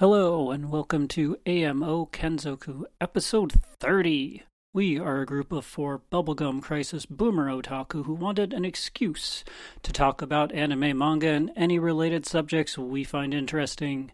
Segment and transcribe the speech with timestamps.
[0.00, 4.44] Hello, and welcome to AMO Kenzoku, episode 30.
[4.72, 9.44] We are a group of four Bubblegum Crisis boomer otaku who wanted an excuse
[9.82, 14.12] to talk about anime, manga, and any related subjects we find interesting.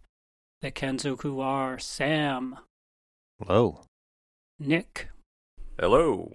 [0.61, 2.59] The Kenzoku are Sam,
[3.39, 3.83] Hello.
[4.59, 5.11] Nick,
[5.79, 6.33] Hello.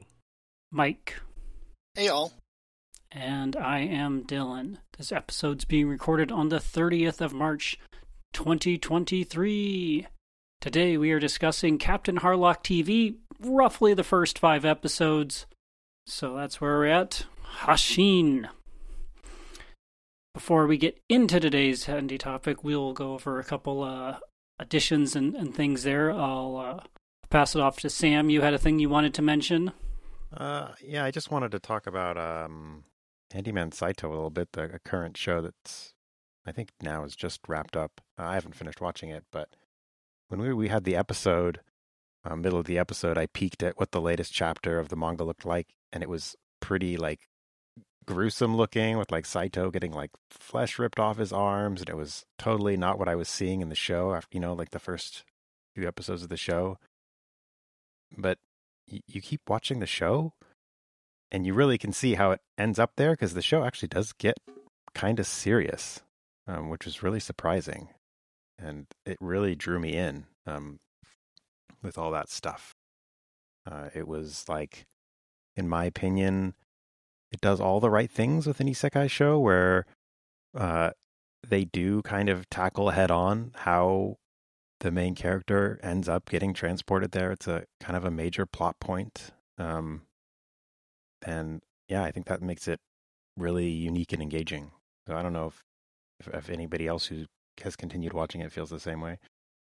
[0.72, 1.20] Mike,
[1.96, 2.32] Hey, all.
[3.12, 4.78] and I am Dylan.
[4.98, 7.78] This episode's being recorded on the 30th of March,
[8.34, 10.08] 2023.
[10.60, 15.46] Today we are discussing Captain Harlock TV, roughly the first five episodes.
[16.06, 17.26] So that's where we're at.
[17.62, 18.48] Hashin.
[20.34, 24.20] Before we get into today's handy topic, we'll go over a couple uh,
[24.60, 26.12] additions and, and things there.
[26.12, 26.84] I'll uh,
[27.30, 28.30] pass it off to Sam.
[28.30, 29.74] You had a thing you wanted to mention?
[30.36, 32.86] Uh, yeah, I just wanted to talk about um,
[33.34, 35.94] Handyman Saito a little bit, the current show that's
[36.46, 38.02] I think now is just wrapped up.
[38.18, 39.50] I haven't finished watching it, but
[40.28, 41.60] when we we had the episode,
[42.24, 45.24] uh, middle of the episode, I peeked at what the latest chapter of the manga
[45.24, 47.28] looked like, and it was pretty like
[48.06, 52.26] gruesome looking, with like Saito getting like flesh ripped off his arms, and it was
[52.40, 54.14] totally not what I was seeing in the show.
[54.14, 55.24] After you know, like the first
[55.76, 56.78] few episodes of the show,
[58.18, 58.40] but
[58.92, 60.34] y- you keep watching the show
[61.32, 64.12] and you really can see how it ends up there because the show actually does
[64.14, 64.38] get
[64.94, 66.02] kind of serious,
[66.48, 67.90] um, which was really surprising.
[68.60, 70.80] And it really drew me in um,
[71.82, 72.74] with all that stuff.
[73.70, 74.86] Uh, it was like,
[75.56, 76.54] in my opinion,
[77.32, 79.86] it does all the right things with an isekai show where
[80.56, 80.92] uh,
[81.48, 84.18] they do kind of tackle head on how
[84.82, 87.32] the main character ends up getting transported there.
[87.32, 89.32] It's a kind of a major plot point.
[89.58, 90.04] Um,
[91.22, 92.80] and yeah, I think that makes it
[93.38, 94.72] really unique and engaging.
[95.08, 95.64] So I don't know if,
[96.28, 97.26] if, if anybody else who
[97.64, 99.18] has continued watching it feels the same way.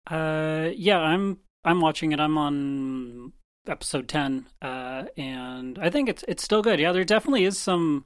[0.09, 2.19] Uh, yeah, I'm I'm watching it.
[2.19, 3.33] I'm on
[3.67, 6.79] episode ten, uh, and I think it's it's still good.
[6.79, 8.05] Yeah, there definitely is some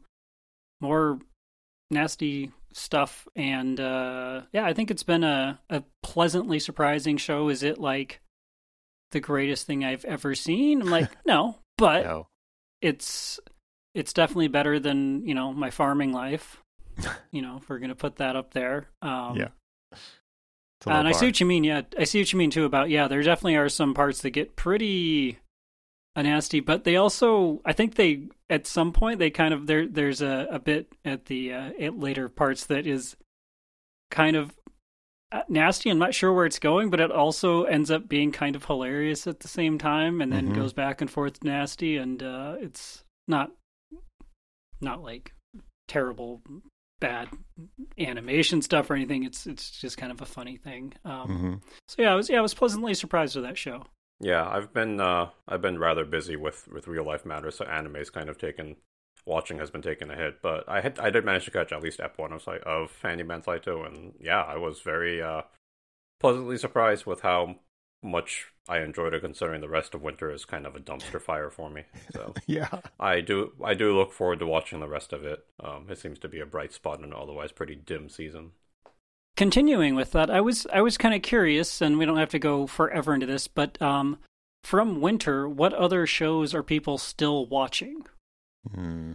[0.81, 1.19] more
[1.89, 7.49] nasty stuff, and uh, yeah, I think it's been a a pleasantly surprising show.
[7.49, 8.21] Is it like
[9.11, 10.81] the greatest thing I've ever seen?
[10.81, 12.27] I'm like, no, but No.
[12.81, 13.39] it's
[13.93, 16.57] it's definitely better than you know my farming life.
[17.31, 18.87] you know, if we're gonna put that up there.
[19.01, 19.47] Um, Yeah.
[20.87, 21.63] And I see what you mean.
[21.63, 22.65] Yeah, I see what you mean too.
[22.65, 25.37] About yeah, there definitely are some parts that get pretty
[26.15, 29.87] nasty, but they also, I think they at some point they kind of there.
[29.87, 33.15] There's a, a bit at the uh, at later parts that is
[34.09, 34.55] kind of
[35.31, 35.91] uh, nasty.
[35.91, 39.27] I'm not sure where it's going, but it also ends up being kind of hilarious
[39.27, 40.55] at the same time, and then Mhm.
[40.55, 43.51] goes back and forth nasty, and uh, it's not
[44.81, 45.33] not like
[45.87, 46.41] terrible
[47.01, 47.27] bad
[47.97, 49.23] animation stuff or anything.
[49.23, 50.93] It's it's just kind of a funny thing.
[51.03, 51.61] Um, Mhm.
[51.89, 53.83] So yeah, I was yeah I was pleasantly surprised with that show.
[54.21, 58.09] Yeah, I've been uh I've been rather busy with with real life matters, so anime's
[58.09, 58.77] kind of taken
[59.25, 61.83] watching has been taking a hit, but I had I did manage to catch at
[61.83, 65.41] least ep one of of Handyman Saito, and yeah, I was very uh
[66.19, 67.55] pleasantly surprised with how
[68.03, 71.49] much I enjoyed it, considering the rest of winter is kind of a dumpster fire
[71.49, 71.83] for me.
[72.13, 72.69] So Yeah.
[72.99, 75.45] I do I do look forward to watching the rest of it.
[75.59, 78.51] Um, it seems to be a bright spot in an otherwise pretty dim season.
[79.37, 82.39] Continuing with that, I was I was kind of curious, and we don't have to
[82.39, 84.17] go forever into this, but um,
[84.63, 88.05] from winter, what other shows are people still watching?
[88.73, 89.13] Hmm.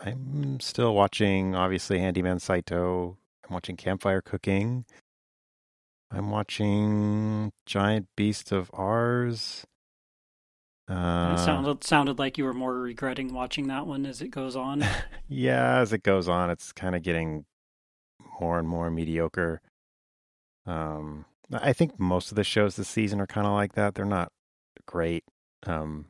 [0.00, 3.16] I'm still watching, obviously, Handyman Saito.
[3.46, 4.84] I'm watching Campfire Cooking.
[6.16, 9.66] I'm watching Giant Beast of Ours.
[10.88, 14.54] Uh, it sounded sounded like you were more regretting watching that one as it goes
[14.56, 14.84] on.
[15.28, 17.44] yeah, as it goes on, it's kind of getting
[18.40, 19.60] more and more mediocre.
[20.64, 23.94] Um, I think most of the shows this season are kind of like that.
[23.94, 24.30] They're not
[24.86, 25.24] great.
[25.66, 26.06] Um,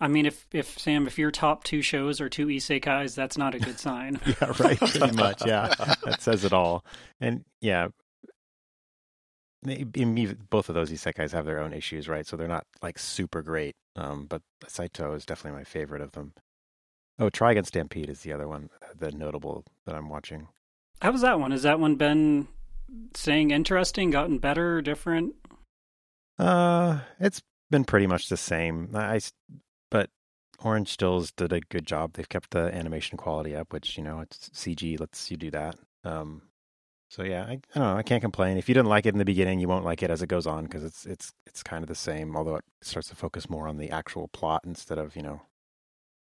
[0.00, 3.54] I mean, if if Sam, if your top two shows are two isekais, that's not
[3.54, 4.20] a good sign.
[4.26, 4.78] yeah, right.
[4.78, 5.44] Pretty much.
[5.46, 5.72] Yeah,
[6.04, 6.84] that says it all.
[7.20, 8.03] And yeah, they- in me-
[10.50, 12.26] both of those isekais have their own issues, right?
[12.26, 13.74] So they're not like super great.
[13.96, 16.34] Um, but Saito is definitely my favorite of them.
[17.18, 20.48] Oh, Trigun Stampede is the other one, the notable that I'm watching.
[21.00, 21.52] How was that one?
[21.52, 22.48] Has that one been
[23.14, 25.34] staying interesting, gotten better, different?
[26.38, 27.40] Uh, it's
[27.70, 28.90] been pretty much the same.
[28.94, 29.20] I,
[29.90, 30.10] but
[30.60, 32.14] Orange Stills did a good job.
[32.14, 35.76] They've kept the animation quality up, which you know, it's CG lets you do that.
[36.02, 36.42] Um,
[37.08, 37.96] so yeah, I, I don't know.
[37.96, 38.56] I can't complain.
[38.56, 40.46] If you didn't like it in the beginning, you won't like it as it goes
[40.46, 42.36] on because it's it's it's kind of the same.
[42.36, 45.42] Although it starts to focus more on the actual plot instead of you know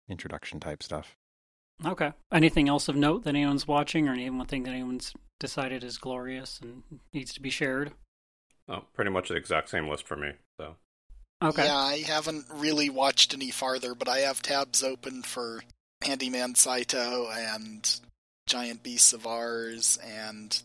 [0.09, 1.15] introduction type stuff.
[1.85, 2.13] Okay.
[2.31, 6.59] Anything else of note that anyone's watching, or anyone thing that anyone's decided is glorious
[6.61, 6.83] and
[7.13, 7.91] needs to be shared?
[8.67, 10.31] Oh, pretty much the exact same list for me.
[10.57, 10.75] So
[11.41, 11.65] Okay.
[11.65, 15.63] Yeah, I haven't really watched any farther, but I have tabs open for
[16.03, 17.99] Handyman Saito and
[18.47, 20.61] Giant Beasts of Ours and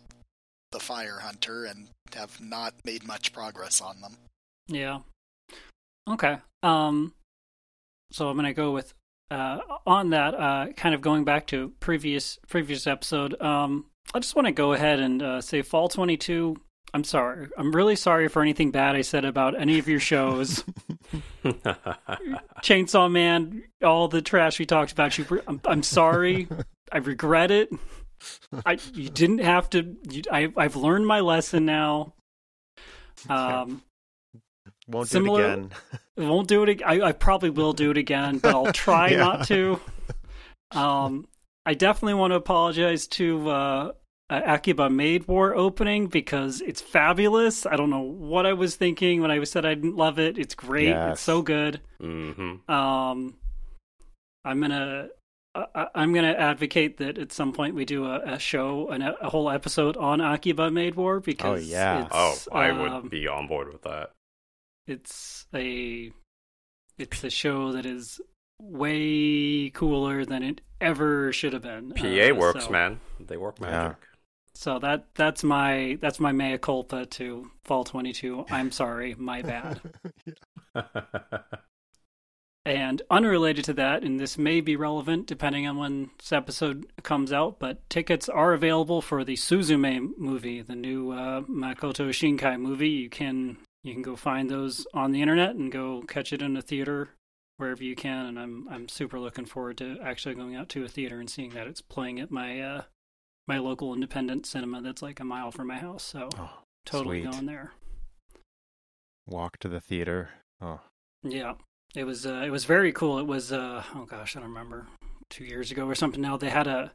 [0.72, 4.16] The Fire Hunter, and have not made much progress on them.
[4.68, 5.00] Yeah.
[6.08, 6.38] Okay.
[6.62, 7.14] Um
[8.12, 8.92] so I'm going to go with
[9.30, 13.40] uh on that uh kind of going back to previous previous episode.
[13.40, 16.56] Um I just want to go ahead and uh, say Fall 22
[16.92, 17.46] I'm sorry.
[17.56, 20.64] I'm really sorry for anything bad I said about any of your shows.
[22.64, 26.48] Chainsaw Man, all the trash we talked about you I'm, I'm sorry.
[26.92, 27.70] I regret it.
[28.66, 32.14] I you didn't have to you, I I've learned my lesson now.
[33.28, 33.82] Um
[34.88, 35.70] Won't similar- do it again.
[36.18, 36.82] I won't do it.
[36.86, 39.16] I, I probably will do it again, but I'll try Yeah.
[39.18, 39.78] not to.
[40.72, 41.26] Um,
[41.66, 43.92] I definitely want to apologize to uh,
[44.30, 47.66] uh, Akiba Maid War opening because it's fabulous.
[47.66, 50.38] I don't know what I was thinking when I said I didn't love it.
[50.38, 50.88] It's great.
[50.88, 51.12] Yes.
[51.14, 51.80] It's so good.
[52.00, 53.34] hmm Um,
[54.44, 55.08] I'm gonna.
[55.54, 59.02] I, I'm going to advocate that at some point we do a, a show, an,
[59.02, 62.06] a whole episode on Akiba Maid War because Oh yeah.
[62.10, 64.10] Oh, it's, I um, would be on board with that.
[64.86, 66.12] it's a
[66.98, 68.20] it's a show that is
[68.60, 71.92] way cooler than it ever should have been.
[71.92, 73.00] PA Uh, works, so, man.
[73.18, 73.70] They work Yeah.
[73.70, 73.96] magic.
[74.54, 78.44] So that that's my that's my mea culpa to Fall 22.
[78.50, 79.80] I'm sorry, my bad.
[82.70, 87.32] And unrelated to that, and this may be relevant depending on when this episode comes
[87.32, 92.90] out, but tickets are available for the Suzume movie, the new uh, Makoto Shinkai movie.
[92.90, 96.56] You can you can go find those on the internet and go catch it in
[96.56, 97.08] a theater
[97.56, 98.26] wherever you can.
[98.26, 101.50] And I'm I'm super looking forward to actually going out to a theater and seeing
[101.50, 102.82] that it's playing at my uh,
[103.48, 106.04] my local independent cinema that's like a mile from my house.
[106.04, 106.50] So Oh,
[106.86, 107.32] totally sweet.
[107.32, 107.72] going there.
[109.26, 110.30] Walk to the theater.
[110.60, 110.80] Oh,
[111.24, 111.54] Yeah,
[111.94, 113.18] it was uh, it was very cool.
[113.18, 114.86] It was uh, oh gosh, I don't remember
[115.28, 116.20] two years ago or something.
[116.20, 116.92] Now they had a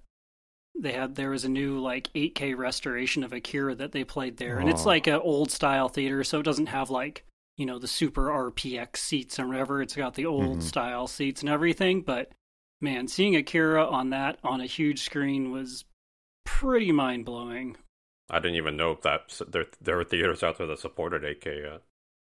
[0.78, 4.60] they had there was a new like 8K restoration of Akira that they played there,
[4.60, 4.88] and it's Oh.
[4.90, 7.24] like an old style theater, so it doesn't have like
[7.58, 9.82] you know the super RPX seats and whatever.
[9.82, 10.64] It's got the old Mhm.
[10.64, 12.02] style seats and everything.
[12.02, 12.32] But
[12.82, 15.86] man, seeing Akira on that on a huge screen was
[16.46, 17.78] pretty mind blowing.
[18.30, 21.82] I didn't even know that there there were theaters out there that supported 8K yet.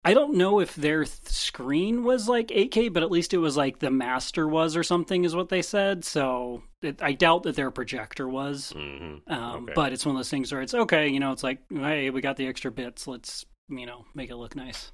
[0.08, 3.58] I don't know if their th- screen was like 8K, but at least it was
[3.58, 6.06] like the master was or something, is what they said.
[6.06, 8.72] So it, I doubt that their projector was.
[8.76, 9.74] hmm Um, Okay.
[9.76, 12.22] But it's one of those things where it's okay, you know, it's like, hey, we
[12.22, 13.08] got the extra bits.
[13.08, 14.92] Let's, you know, make it look nice.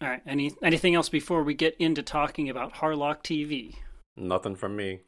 [0.00, 0.22] All right.
[0.26, 3.76] Any anything else before we get into talking about Harlock TV?
[4.16, 5.00] Nothing from me.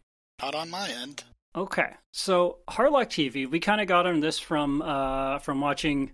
[0.43, 1.25] Not on my end.
[1.57, 6.13] Okay, so Harlock TV, we kind of got on this from uh, from watching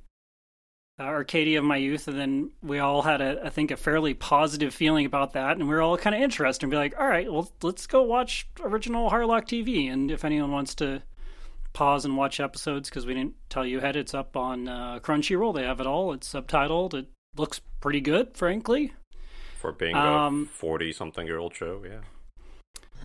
[0.99, 4.15] uh, Arcadia of My Youth, and then we all had a, I think, a fairly
[4.15, 7.07] positive feeling about that, and we were all kind of interested and be like, all
[7.09, 11.03] right, well, let's go watch original Harlock TV, and if anyone wants to
[11.73, 15.55] pause and watch episodes because we didn't tell you ahead, it's up on uh, Crunchyroll.
[15.55, 16.13] They have it all.
[16.13, 16.93] It's subtitled.
[16.95, 17.07] It
[17.37, 18.93] looks pretty good, frankly.
[19.59, 22.01] For being Um, a 40 something year old show, yeah.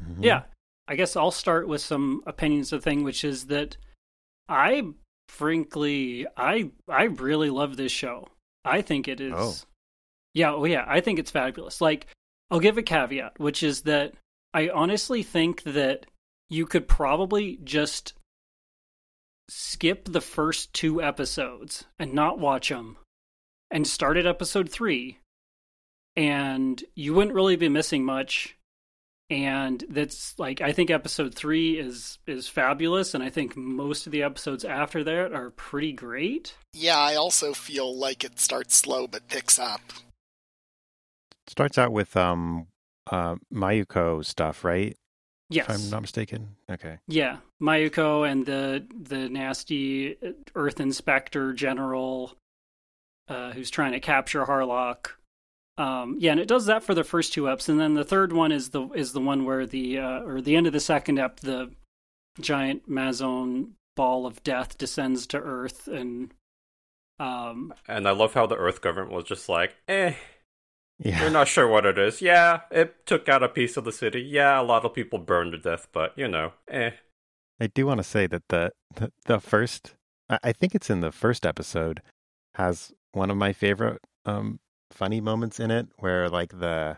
[0.02, 0.18] Mhm.
[0.24, 0.44] Yeah.
[0.90, 3.78] I guess I'll start with some opinions of the thing, which is that
[4.50, 4.84] I
[5.30, 8.28] frankly I I really love this show.
[8.66, 9.56] I think it is Oh.
[10.34, 11.82] Yeah, oh yeah, I think it's fabulous.
[11.82, 12.08] Like
[12.52, 14.14] I'll give a caveat, which is that
[14.54, 16.06] I honestly think that
[16.50, 18.14] you could probably just
[19.50, 22.98] skip the first two episodes and not watch them
[23.72, 25.18] and start at episode 3
[26.16, 28.57] and you wouldn't really be missing much
[29.30, 34.12] and that's like I think episode three is is fabulous, and I think most of
[34.12, 36.56] the episodes after that are pretty great.
[36.74, 39.82] Yeah, I also feel like it starts slow but picks up.
[41.48, 42.68] Starts out with um
[43.12, 44.96] uh Mayuko stuff, right?
[45.50, 46.56] Yes, If I'm not mistaken.
[46.70, 46.98] Okay.
[47.08, 50.18] yeah, Mayuko and the the nasty
[50.56, 52.34] Earth Inspector General,
[53.30, 55.12] uh, who's trying to capture Harlock.
[55.78, 58.34] Um, yeah, and it does that for the first two eps, and then the third
[58.34, 61.20] one is the is the one where the uh, or the end of the second
[61.20, 61.72] ep, the
[62.42, 66.34] giant Mazone ball of death descends to Earth, and
[67.20, 70.14] um, And I love how the Earth government was just like, eh,
[71.00, 71.22] Yeah.
[71.22, 72.22] we're not sure what it is.
[72.22, 74.22] Yeah, it took out a piece of the city.
[74.22, 76.92] Yeah, a lot of people burned to death, but you know, eh.
[77.60, 79.94] I do want to say that the the, the first
[80.30, 82.02] I I think it's in the first episode
[82.56, 84.60] has one of my favorite um
[84.92, 86.98] funny moments in it where like the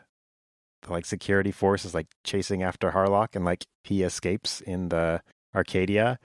[0.83, 5.21] the like security force is like chasing after Harlock and like he escapes in the
[5.53, 6.19] Arcadia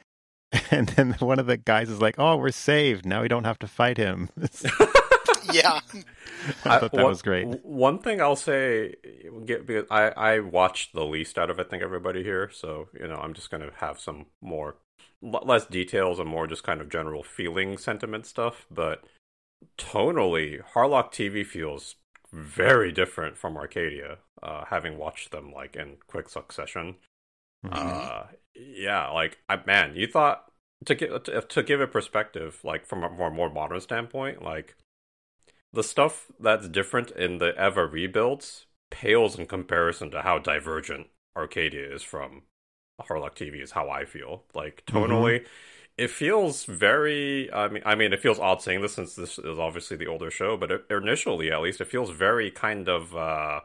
[0.70, 3.06] and then one of the guys is like, "Oh, we're saved.
[3.06, 4.30] Now we don't have to fight him."
[5.52, 5.80] Yeah.
[6.64, 7.46] I thought that one, was great.
[7.62, 8.94] One thing I'll say,
[9.46, 13.16] because I I watched the least out of I think everybody here, so you know
[13.16, 14.76] I'm just gonna have some more
[15.20, 18.66] less details and more just kind of general feeling sentiment stuff.
[18.70, 19.04] But
[19.78, 21.96] tonally, Harlock TV feels
[22.32, 24.18] very different from Arcadia.
[24.42, 26.96] Uh, having watched them like in quick succession,
[27.64, 27.72] Mhm.
[27.74, 30.52] uh, yeah, like I, man, you thought
[30.86, 34.76] to give to, to give it perspective, like from a more more modern standpoint, like
[35.72, 41.92] the stuff that's different in the Eva rebuilds pales in comparison to how divergent Arcadia
[41.92, 42.42] is from
[43.00, 43.60] Harlock TV.
[43.60, 44.44] Is how I feel.
[44.54, 45.46] Like tonally,
[45.96, 47.52] it feels very.
[47.52, 50.30] I mean, I mean, it feels odd saying this since this is obviously the older
[50.30, 53.14] show, but it, initially, at least, it feels very kind of.
[53.16, 53.60] uh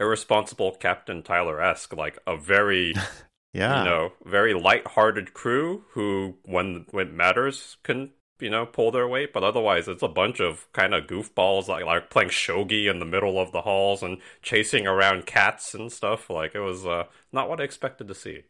[0.00, 2.94] irresponsible Captain Tyler esque, like a very
[3.52, 3.80] yeah.
[3.80, 8.10] you know, very light-hearted crew who, when when it matters, can
[8.40, 9.32] you know pull their weight.
[9.32, 13.04] But otherwise, it's a bunch of kind of goofballs like like playing shogi in the
[13.04, 16.30] middle of the halls and chasing around cats and stuff.
[16.30, 18.44] Like it was uh, not what I expected to see.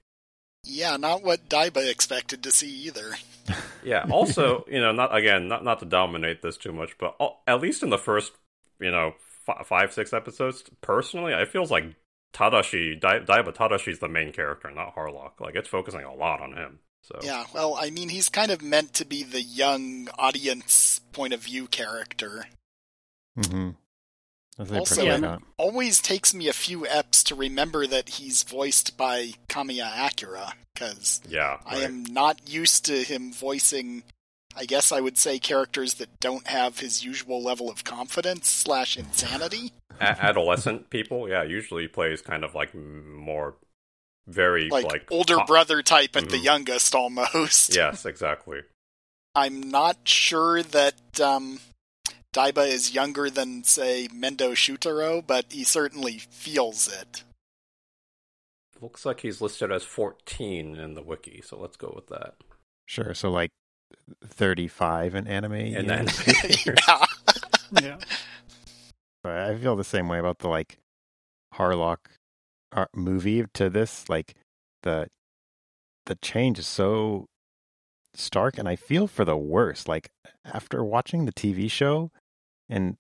[0.65, 3.15] Yeah, not what Daiba expected to see either.
[3.83, 4.05] Yeah.
[4.11, 7.61] Also, you know, not again, not not to dominate this too much, but al- at
[7.61, 8.33] least in the first,
[8.79, 9.15] you know,
[9.49, 11.85] f- five six episodes, personally, it feels like
[12.35, 15.41] Tadashi Dai- Daiba Tadashi's the main character, not Harlock.
[15.41, 16.79] Like it's focusing a lot on him.
[17.03, 21.33] So Yeah, well, I mean, he's kind of meant to be the young audience point
[21.33, 22.45] of view character.
[23.39, 23.71] Mm-hmm.
[24.69, 25.39] That's what they Also, Yeah.
[25.57, 31.21] Always takes me a few eps to remember that he's voiced by Kamiya Akira, because
[31.29, 34.03] yeah, I am not used to him voicing,
[34.57, 38.97] I guess I would say, characters that don't have his usual level of confidence slash
[38.97, 39.73] insanity.
[40.01, 41.29] A- adolescent people.
[41.29, 43.55] Yeah, usually plays kind of like more
[44.27, 46.45] very Like, like, older pop- brother type at the Mhm.
[46.45, 47.75] youngest, almost.
[47.75, 48.61] Yes, exactly.
[49.35, 51.61] I'm not sure that um,
[52.33, 57.25] Daiba is younger than, say, Mendo Shutaro, but he certainly feels it.
[58.81, 62.35] Looks like he's listed as 14 in the wiki, so let's go with that.
[62.87, 63.15] Sure.
[63.15, 63.51] So like
[64.25, 65.53] 35 in anime.
[65.53, 66.09] And then
[66.65, 66.79] years.
[67.81, 67.97] yeah.
[69.25, 69.49] Yeah.
[69.49, 70.79] I feel the same way about the like
[71.55, 71.99] Harlock
[72.73, 74.09] uh, movie to this.
[74.09, 74.35] Like
[74.83, 75.09] the
[76.07, 77.27] the change is so
[78.15, 79.89] stark, and I feel for the worst.
[79.89, 80.11] Like
[80.45, 82.11] after watching the TV show,
[82.71, 82.97] and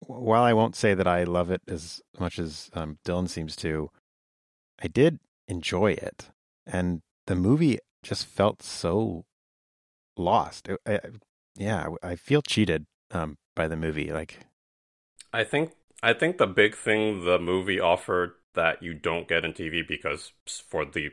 [0.00, 3.90] while I won't say that I love it as much as um, Dylan seems to,
[4.82, 6.30] I did enjoy it,
[6.66, 9.24] and the movie just felt so
[10.16, 10.68] lost.
[10.68, 11.00] It, I,
[11.56, 14.10] yeah, I feel cheated um, by the movie.
[14.12, 14.40] Like
[15.32, 19.52] I think I think the big thing the movie offered that you don't get in
[19.52, 20.32] TV because
[20.68, 21.10] for the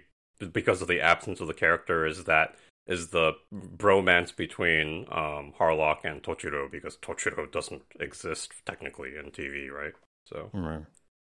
[0.52, 2.56] because of the absence of the character is that
[2.88, 9.70] is the bromance between um, Harlock and Tochiro because Tochiro doesn't exist technically in TV,
[9.70, 9.94] right?
[10.26, 10.86] So mm,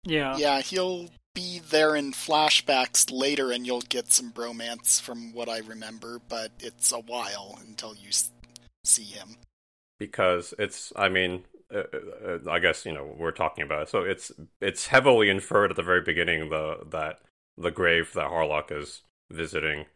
[0.04, 0.36] Yeah.
[0.36, 5.58] Yeah, he'll be there in flashbacks later, and you'll get some bromance from what I
[5.58, 8.32] remember, but it's a while until you s-
[8.84, 9.36] see him.
[9.98, 11.84] because it's I mean uh,
[12.26, 13.88] uh, I guess you know we're talking about it.
[13.88, 17.20] so it's it's heavily inferred at the very beginning the that
[17.56, 19.86] the grave that Harlock is visiting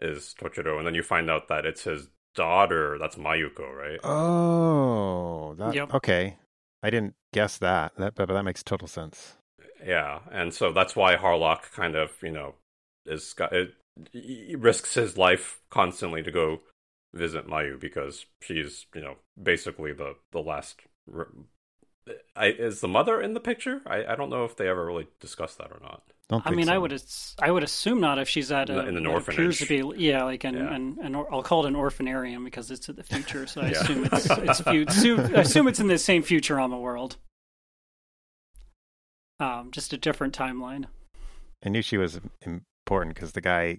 [0.00, 5.54] is Tochiro and then you find out that it's his daughter that's Mayuko right Oh,
[5.58, 5.94] that Yep.
[5.94, 6.36] okay.
[6.82, 7.92] I didn't guess that.
[7.96, 9.36] That but, but that makes total sense.
[9.84, 12.54] yeah and so that's why Harlock kind of you know
[13.06, 13.74] is got it
[14.12, 16.60] he risks his life constantly to go
[17.14, 20.80] visit Mayu because she's you know basically the the last
[21.12, 21.28] r-
[22.36, 23.82] I, is the mother in the picture?
[23.86, 26.02] I, I don't know if they ever really discussed that or not.
[26.28, 26.74] Don't I mean, so.
[26.74, 27.02] I would
[27.40, 29.66] I would assume not if she's at In a, the- in an what appears to
[29.66, 30.74] be yeah like an, Yeah.
[30.74, 33.70] an, an or, I'll call it an orphanarium because it's in the future so I
[33.70, 33.80] Yeah.
[33.80, 37.16] assume it's it's fu- assume, I assume it's in the same Futurama world.
[39.40, 40.86] Um, just a different timeline.
[41.64, 43.78] I knew she was important because the guy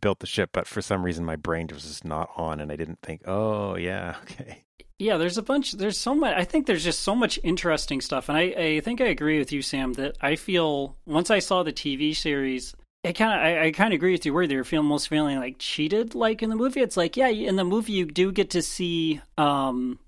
[0.00, 2.76] built the ship, but for some reason my brain was just not on, and I
[2.76, 3.22] didn't think.
[3.26, 4.64] Oh yeah, okay.
[5.02, 5.72] Yeah, there's a bunch.
[5.72, 6.34] There's so much.
[6.36, 8.42] I think there's just so much interesting stuff, and I,
[8.76, 9.94] I think I agree with you, Sam.
[9.94, 13.92] That I feel once I saw the TV series, I kind of I, I kind
[13.92, 14.32] of agree with you.
[14.32, 16.80] Where you're feeling almost feeling like cheated, like in the movie.
[16.82, 19.98] It's like yeah, in the movie you do get to see um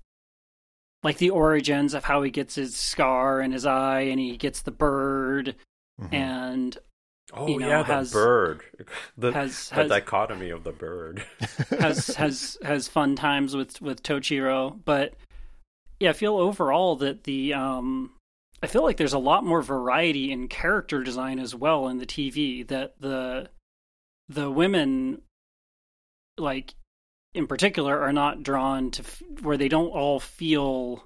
[1.03, 4.61] like the origins of how he gets his scar in his eye, and he gets
[4.61, 5.55] the bird,
[6.01, 6.13] Mhm.
[6.13, 6.77] and
[7.33, 8.61] Oh You know, yeah, has- the bird.
[9.17, 11.23] The, has the has dichotomy of the bird.
[11.79, 15.13] has has has fun times with with Tochiro, but
[15.99, 18.11] yeah, I feel overall that the um
[18.61, 22.05] I feel like there's a lot more variety in character design as well in the
[22.05, 23.49] TV that the
[24.29, 25.21] the women
[26.37, 26.73] like
[27.33, 31.05] in particular are not drawn to f- where they don't all feel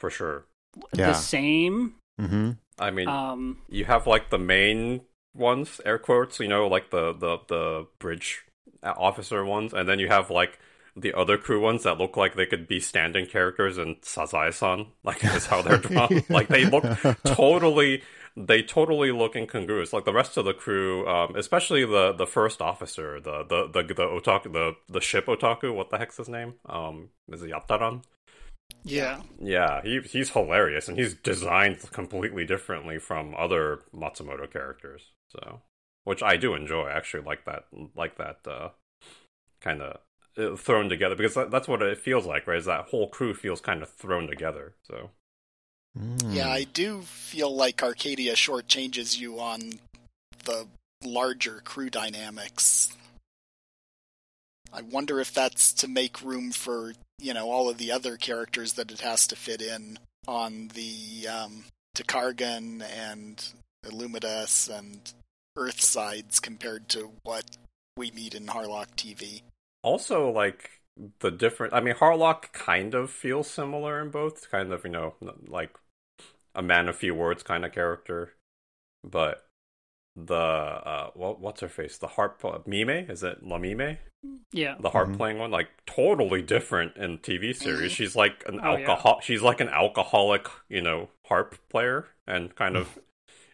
[0.00, 0.44] for sure.
[0.94, 1.08] Yeah.
[1.08, 1.94] the same.
[2.20, 2.50] Mm-hmm.
[2.78, 5.02] I mean, Um, you have like the main
[5.34, 8.44] ones, air quotes, you know, like the the the bridge
[8.82, 10.58] officer ones, and then you have like
[10.96, 14.86] the other crew ones that look like they could be standing characters in Sazae-san.
[15.04, 16.22] Like that's how they're drawn.
[16.28, 16.84] like they look
[17.24, 18.02] totally,
[18.36, 19.92] they totally look incongruous.
[19.92, 23.94] Like the rest of the crew, um, especially the the first officer, the the the
[23.94, 25.74] the otaku, the the ship otaku.
[25.74, 26.54] What the heck's his name?
[26.66, 28.02] Um, is it Yattaran?
[28.84, 29.22] yeah.
[29.40, 35.11] Yeah, he he's hilarious, and he's designed completely differently from other Matsumoto characters.
[35.32, 35.60] So,
[36.04, 36.84] which I do enjoy.
[36.84, 37.64] I actually like that,
[37.96, 38.70] like that uh,
[39.60, 42.58] kind of thrown together because that, that's what it feels like, right?
[42.58, 44.74] Is that whole crew feels kind of thrown together.
[44.82, 45.10] So,
[45.98, 46.34] Mm.
[46.34, 49.74] Yeah, I do feel like Arcadia shortchanges you on
[50.44, 50.66] the
[51.04, 52.96] larger crew dynamics.
[54.72, 58.74] I wonder if that's to make room for, you know, all of the other characters
[58.74, 63.44] that it has to fit in on the um, Tokargan and
[63.84, 65.12] Illumidas and
[65.56, 67.44] Earth sides compared to what
[67.96, 69.42] we meet in Harlock TV.
[69.82, 70.70] also like
[71.20, 71.72] the different.
[71.74, 74.50] I mean, Harlock kind of feels similar in both.
[74.50, 75.14] Kind of, you know,
[75.46, 75.76] like
[76.54, 78.34] a man of few words kind of character,
[79.04, 79.46] but
[80.14, 83.96] the uh what what's her face the harp uh, mime is it la mime
[84.52, 84.74] Yeah.
[84.78, 85.16] the harp Mhm.
[85.16, 87.96] playing one like totally different in TV series Mhm.
[87.96, 88.90] she's like an Oh, yeah.
[88.90, 92.98] alcohol she's like an alcoholic you know harp player and kind of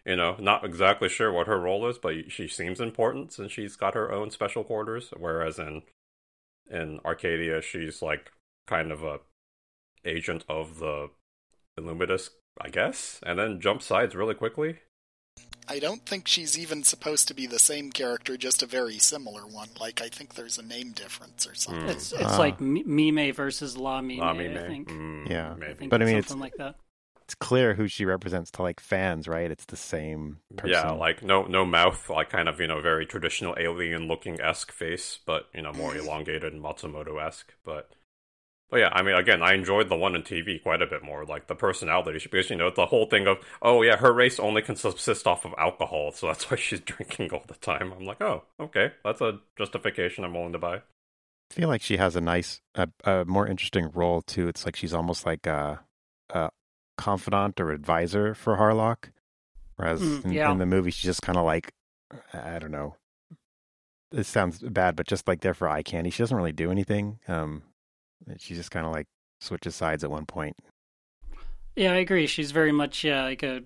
[0.09, 3.75] you know not exactly sure what her role is but she seems important since she's
[3.75, 5.83] got her own special quarters whereas in
[6.69, 8.31] in Arcadia she's like
[8.67, 9.19] kind of a
[10.05, 11.09] agent of the
[11.79, 14.79] Illumidas I guess and then jump sides really quickly
[15.71, 19.41] I don't think she's even supposed to be the same character, just a very similar
[19.45, 19.69] one.
[19.79, 21.87] Like, I think there's a name difference or something.
[21.87, 22.37] It's it's Ah.
[22.39, 22.81] like Mi-
[23.11, 24.89] Mime versus La Mime, La I think.
[24.89, 25.51] Mm, Yeah.
[25.51, 26.75] I maybe think But I mean, something like that.
[27.29, 29.51] It's clear who she represents to like fans, right?
[29.51, 30.71] It's the same person.
[30.71, 34.71] Yeah, like no no mouth, like kind of you know very traditional alien looking esque
[34.71, 37.53] face, but you know more elongated and Matsumoto esque.
[37.63, 37.91] But
[38.71, 41.23] but yeah, I mean again, I enjoyed the one on TV quite a bit more,
[41.23, 44.63] like the personality because you know the whole thing of oh yeah, her race only
[44.63, 47.93] can subsist off of alcohol, so that's why she's drinking all the time.
[47.95, 50.77] I'm like oh okay, that's a justification I'm willing to buy.
[50.77, 54.47] I feel like she has a nice, a, a more interesting role too.
[54.47, 55.79] It's like she's almost like a,
[56.31, 56.49] a
[56.99, 59.11] confidant or advisor for Harlock,
[59.77, 60.51] whereas Mm, in, yeah.
[60.51, 61.73] in the movie she's just kind of like,
[62.33, 62.95] I don't know.
[64.11, 66.09] This sounds bad, but just like there for eye candy.
[66.09, 67.19] She doesn't really do anything.
[67.27, 67.61] Um,
[68.37, 69.07] she just kind of like
[69.39, 70.55] switches sides at one point.
[71.75, 72.27] Yeah, I agree.
[72.27, 73.61] She's very much yeah, like a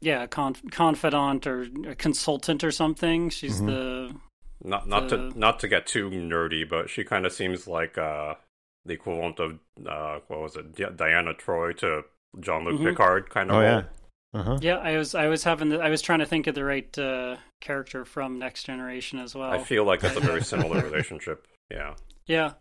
[0.00, 3.30] yeah, conf- confidant or a consultant or something.
[3.30, 3.66] She's Mhm.
[3.66, 4.16] the
[4.64, 7.96] Not not The- to not to get too nerdy, but she kind of seems like
[7.96, 8.34] uh
[8.84, 12.04] the equivalent of uh what was it Di- Deanna Troi to
[12.40, 12.90] Jean Luc Mhm.
[12.90, 13.56] Picard kind of.
[13.56, 13.68] Oh, role.
[13.68, 13.82] yeah.
[14.34, 14.58] Uh huh.
[14.60, 14.76] yeah.
[14.76, 17.36] I was I was having the, I was trying to think of the right uh,
[17.60, 19.50] character from Next Generation as well.
[19.50, 21.46] I feel like that's a very similar relationship.
[21.70, 21.94] Yeah.
[22.26, 22.52] Yeah.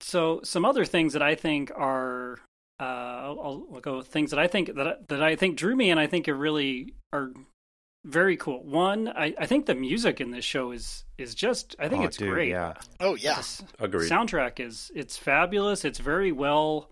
[0.00, 2.38] So some other things that I think are
[2.80, 5.76] uh, I'll, I'll go with things that I think that I, that I think drew
[5.76, 7.32] me and I think are really are
[8.06, 8.64] very cool.
[8.64, 12.06] One, I, I think the music in this show is is just I think Oh,
[12.06, 12.48] it's dude, great.
[12.48, 12.72] yeah.
[13.00, 13.36] Oh, yeah.
[13.36, 14.10] This Agreed.
[14.10, 15.84] soundtrack is it's fabulous.
[15.84, 16.88] It's very well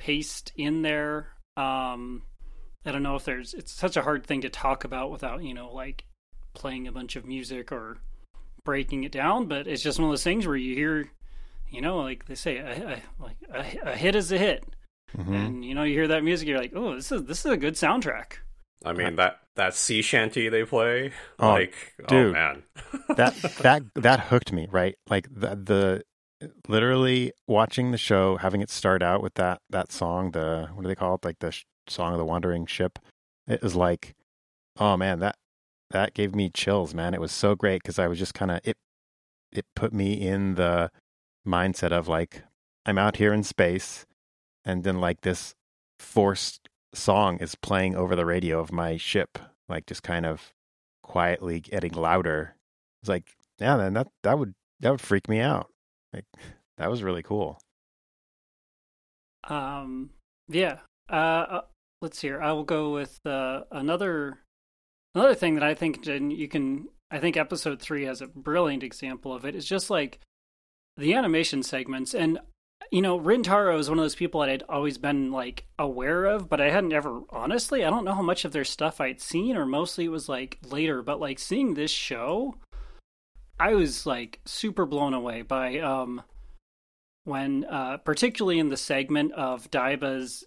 [0.00, 1.28] paced in there.
[1.56, 2.22] Um,
[2.86, 5.52] I don't know if there's it's such a hard thing to talk about without you
[5.54, 6.04] know like
[6.54, 7.98] playing a bunch of music or
[8.64, 11.10] breaking it down, but it's just one of those things where you hear,
[11.68, 14.64] you know, like they say, a, a, like a, a hit is a hit,
[15.14, 17.52] hmm and you know you hear that music, you're like, oh, this is this is
[17.52, 18.32] a good soundtrack.
[18.82, 22.32] I mean that that sea shanty they play, Oh, like oh dude.
[22.32, 22.62] man,
[23.16, 26.02] that that that hooked me right like the the
[26.68, 30.88] literally watching the show having it start out with that that song the what do
[30.88, 31.24] they call it?
[31.24, 32.98] Like the sh- song of the wandering ship.
[33.46, 34.14] It was like
[34.78, 35.36] oh man that
[35.90, 37.14] that gave me chills man.
[37.14, 38.76] It was so great because i was just kind of it
[39.52, 40.90] it put me in the
[41.46, 42.42] mindset of like
[42.86, 44.06] i'm out here in space
[44.64, 45.54] and then like this
[45.98, 50.52] forced song is playing over the radio of my ship like just kind of
[51.10, 52.54] quietly getting louder.
[53.02, 55.68] It's like, yeah, then that that would that would freak me out.
[56.12, 56.24] Like
[56.78, 57.58] that was really cool.
[59.48, 60.10] Um,
[60.48, 60.78] yeah.
[61.10, 61.60] Uh, uh,
[62.02, 62.40] let's see here.
[62.40, 64.38] I will go with uh, another
[65.14, 66.88] another thing that I think and you can.
[67.10, 69.56] I think episode three has a brilliant example of it.
[69.56, 70.20] It's just like
[70.96, 72.38] the animation segments, and
[72.90, 76.48] you know, Rintaro is one of those people that I'd always been like aware of,
[76.48, 77.84] but I hadn't ever honestly.
[77.84, 80.58] I don't know how much of their stuff I'd seen, or mostly it was like
[80.64, 81.02] later.
[81.02, 82.56] But like seeing this show,
[83.60, 86.22] I was like super blown away by um
[87.24, 90.44] when uh particularly in the segment of Daiba's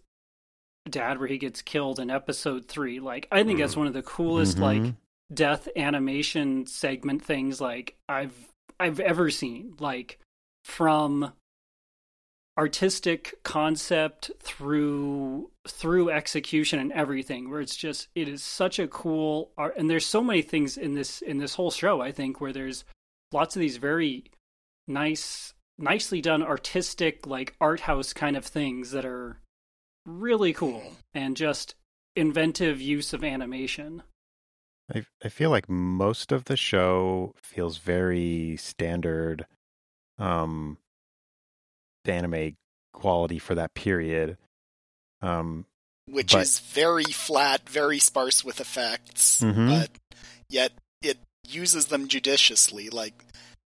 [0.90, 3.78] dad where he gets killed in episode 3 like I think that's Mhm.
[3.78, 4.62] one of the coolest Mhm.
[4.62, 4.94] like
[5.34, 8.36] death animation segment things like I've
[8.80, 10.20] I've ever seen like
[10.66, 11.32] from
[12.58, 19.52] artistic concept through through execution and everything where it's just it is such a cool
[19.58, 22.54] art and there's so many things in this in this whole show I think where
[22.54, 22.84] there's
[23.34, 24.26] lots of these very
[24.88, 29.38] nice nicely done artistic like art house kind of things that are
[30.06, 31.76] really cool and just
[32.16, 34.04] inventive use of animation
[34.94, 39.46] I I feel like most of the show feels very standard
[40.20, 40.78] um
[42.06, 42.56] anime
[42.94, 44.38] quality for that period.
[45.22, 45.66] Um
[46.06, 49.70] which But- is very flat, very sparse with effects, mm-hmm.
[49.70, 49.90] but
[50.50, 50.78] yet it
[51.48, 52.90] uses them judiciously.
[52.90, 53.26] Like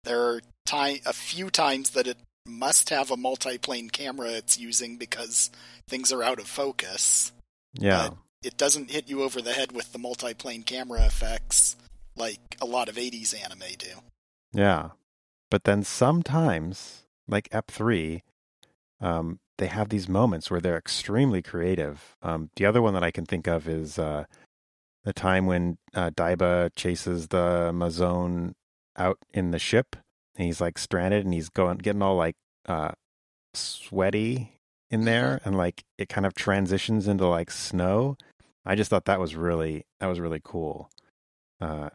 [0.04, 4.98] there are ti- a few times that it must have a multi-plane camera it's using
[4.98, 5.52] because
[5.88, 7.32] things are out of focus.
[7.74, 8.10] yeah.
[8.44, 11.76] It doesn't hit you over the head with the multi-plane camera effects
[12.16, 13.88] like a lot of 80s anime do.
[14.52, 14.90] Yeah.
[15.52, 18.24] But then sometimes, like Ep 3,
[19.00, 22.16] um, they have these moments where they're extremely creative.
[22.24, 24.26] Um, the other one that I can think of is uh,
[25.04, 28.54] the time when uh, Daiba chases the Mazone
[28.98, 29.96] out in the ship,
[30.36, 32.36] and he's like stranded, and he's going getting all like
[32.68, 32.92] uh,
[33.54, 34.54] sweaty
[34.90, 38.18] in there, and like it kind of transitions into like snow.
[38.66, 40.90] I just thought that was really that was really cool.
[41.60, 41.90] Uh,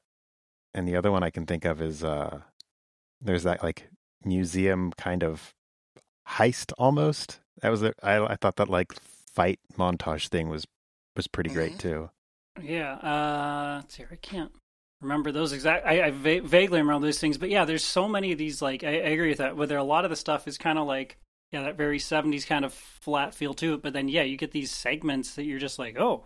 [0.74, 2.40] and the other one I can think of is uh,
[3.20, 3.88] there's that like
[4.24, 5.52] museum kind of
[6.28, 7.40] heist almost.
[7.62, 8.92] That was a, I, I thought that like
[9.32, 10.66] fight montage thing was
[11.16, 11.78] was pretty great Mhm.
[11.78, 12.10] too.
[12.62, 14.52] Yeah, uh, let's see, I can't
[15.00, 15.86] remember those exact.
[15.86, 18.62] I, I va- vaguely remember those things, but yeah, there's so many of these.
[18.62, 19.56] Like, I, I agree with that.
[19.56, 21.18] Whether a lot of the stuff is kind of like,
[21.52, 23.82] yeah, that very '70s kind of flat feel to it.
[23.82, 26.24] But then, yeah, you get these segments that you're just like, oh,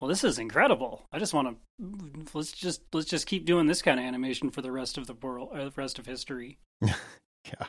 [0.00, 1.04] well, this is incredible.
[1.12, 1.48] I just want
[1.80, 5.06] to let's just let's just keep doing this kind of animation for the rest of
[5.06, 6.58] the world, or the rest of history.
[7.44, 7.66] Yeah.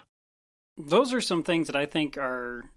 [0.77, 2.69] Those are some things that I think are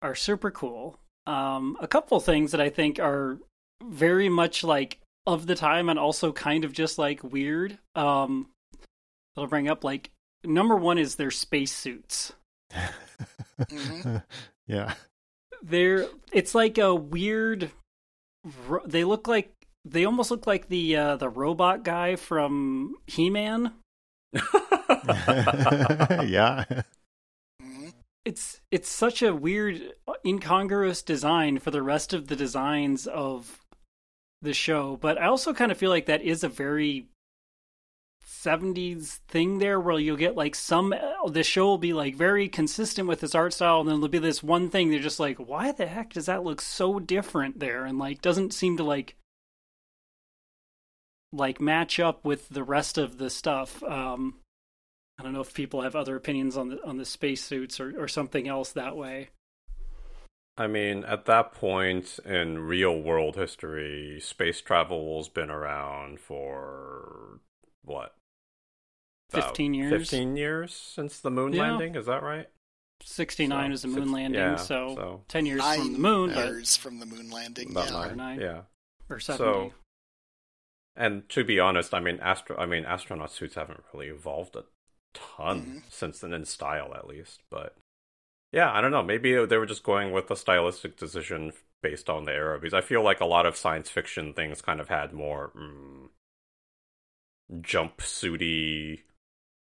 [0.00, 0.98] are super cool.
[1.26, 3.38] Um, a couple things that I think are
[3.82, 7.78] very much like of the time and also kind of just like weird.
[7.94, 8.48] Um,
[9.34, 10.10] that'll bring up like
[10.44, 12.32] number one is their spacesuits.
[13.60, 14.22] Mhm.
[14.66, 14.94] yeah.
[15.62, 17.70] They're it's like a weird.
[18.86, 19.52] They look like
[19.84, 23.72] they almost look like the uh, the robot guy from He Man.
[26.26, 26.64] yeah.
[28.24, 29.92] It's it's such a weird
[30.24, 33.58] incongruous design for the rest of the designs of
[34.42, 37.06] the show but i also kind of feel like that is a very
[38.26, 40.94] 70s thing there where you'll get like some
[41.28, 44.18] the show will be like very consistent with its art style and then there'll be
[44.18, 47.84] this one thing they're just like why the heck does that look so different there
[47.84, 49.16] and like doesn't seem to like
[51.32, 54.34] like match up with the rest of the stuff um
[55.18, 58.06] I don't know if people have other opinions on the on the spacesuits or, or
[58.06, 59.30] something else that way.
[60.58, 67.40] I mean, at that point in real world history, space travel's been around for
[67.84, 68.14] what?
[69.30, 69.90] 15 years?
[69.92, 71.62] 15 years since the moon Yeah.
[71.62, 72.48] landing, is that right?
[73.00, 75.92] Sixty nine So, was the six- moon landing, yeah, so, so ten years Nine from
[75.92, 77.70] the moon, but years from the moon landing.
[77.70, 77.96] about yeah.
[77.96, 78.16] Or nine.
[78.16, 78.40] nine.
[78.40, 78.62] Yeah.
[79.08, 79.44] or seventy.
[79.70, 79.74] So,
[80.96, 84.64] and to be honest, I mean, astro, I mean, astronaut suits haven't really evolved a
[85.14, 85.92] ton Mhm.
[85.92, 87.42] since then in style, at least.
[87.50, 87.76] But
[88.52, 89.02] yeah, I don't know.
[89.02, 92.80] Maybe they were just going with a stylistic decision based on the era because I
[92.80, 96.08] feel like a lot of science fiction things kind of had more mm,
[97.60, 99.00] jumpsuity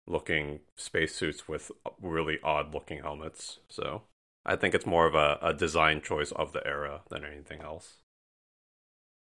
[0.07, 3.59] looking spacesuits with really odd looking helmets.
[3.69, 4.03] So
[4.45, 7.97] I think it's more of a, a design choice of the era than anything else.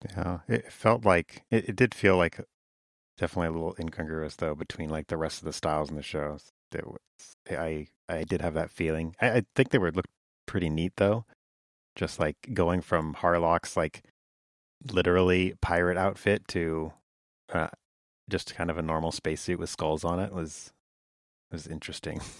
[0.09, 0.39] Yeah.
[0.47, 2.39] It felt like it, it did feel like
[3.17, 6.37] definitely a little incongruous though between like the rest of the styles in the show.
[6.71, 9.15] There was, I I did have that feeling.
[9.21, 10.07] I, I think they would look
[10.45, 11.25] pretty neat though.
[11.95, 14.03] Just like going from Harlock's like
[14.91, 16.93] literally pirate outfit to
[17.51, 17.69] uh,
[18.29, 20.71] just kind of a normal spacesuit with skulls on it was
[21.51, 22.21] was interesting.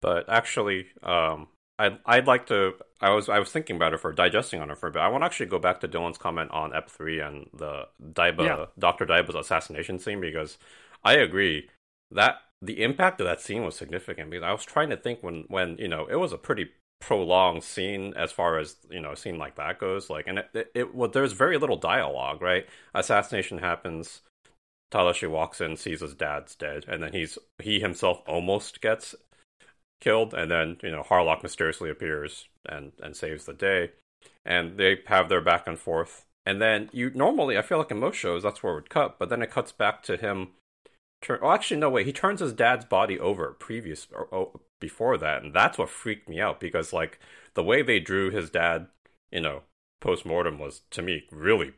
[0.00, 2.74] But actually, um, I'd I'd like to.
[3.00, 5.00] I was I was thinking about it for digesting on it for a bit.
[5.00, 8.44] I want to actually go back to Dylan's comment on Ep three and the Daiba
[8.44, 8.66] Yeah.
[8.78, 10.58] Doctor Daiba's assassination scene because
[11.02, 11.70] I agree
[12.10, 15.44] that the impact of that scene was significant because I was trying to think when
[15.48, 19.16] when you know it was a pretty prolonged scene as far as you know a
[19.16, 22.66] scene like that goes like and it, it, it well, there's very little dialogue right
[22.94, 24.22] assassination happens
[24.90, 29.14] Tadashi walks in sees his dad's dead and then he's he himself almost gets
[30.04, 33.90] killed, and then you know Harlock mysteriously appears and and saves the day,
[34.44, 36.26] and they have their back and forth.
[36.46, 39.18] And then you normally, I feel like in most shows, that's where it would cut,
[39.18, 40.50] but then it cuts back to him.
[41.24, 42.04] Turn, oh, actually, no way.
[42.04, 46.28] He turns his dad's body over previous or oh, before that, and that's what freaked
[46.28, 47.18] me out because like
[47.54, 48.88] the way they drew his dad,
[49.32, 49.62] you know,
[50.02, 51.72] post mortem was to me really,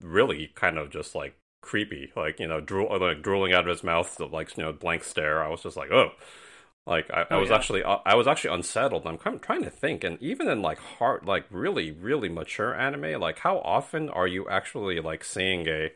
[0.00, 2.12] really kind of just like creepy.
[2.14, 5.02] Like you know, drool, like drooling out of his mouth, the, like you know, blank
[5.02, 5.42] stare.
[5.42, 6.12] I was just like, oh.
[6.86, 7.56] Like I, I oh, was yeah.
[7.56, 9.06] actually, uh, I was actually unsettled.
[9.06, 12.74] I'm kind of trying to think, and even in like hard, like really, really mature
[12.74, 15.90] anime, like how often are you actually like seeing a,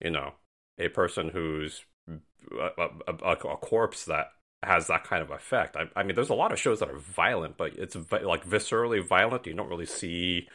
[0.00, 0.34] you know,
[0.78, 5.76] a person who's a, a, a, corpse that has that kind of effect.
[5.76, 8.46] I, I, mean, there's a lot of shows that are violent, but it's vi- like
[8.46, 9.46] viscerally violent.
[9.46, 10.48] You don't really see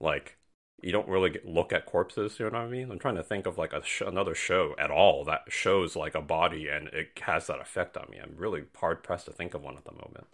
[0.00, 0.36] like
[0.82, 2.38] you don't really get, look at corpses.
[2.38, 2.90] You know what I mean?
[2.90, 6.14] I'm trying to think of like a sh- another show at all that shows like
[6.14, 8.18] a body and it has that effect on me.
[8.22, 10.26] I'm really hard pressed to think of one at the moment.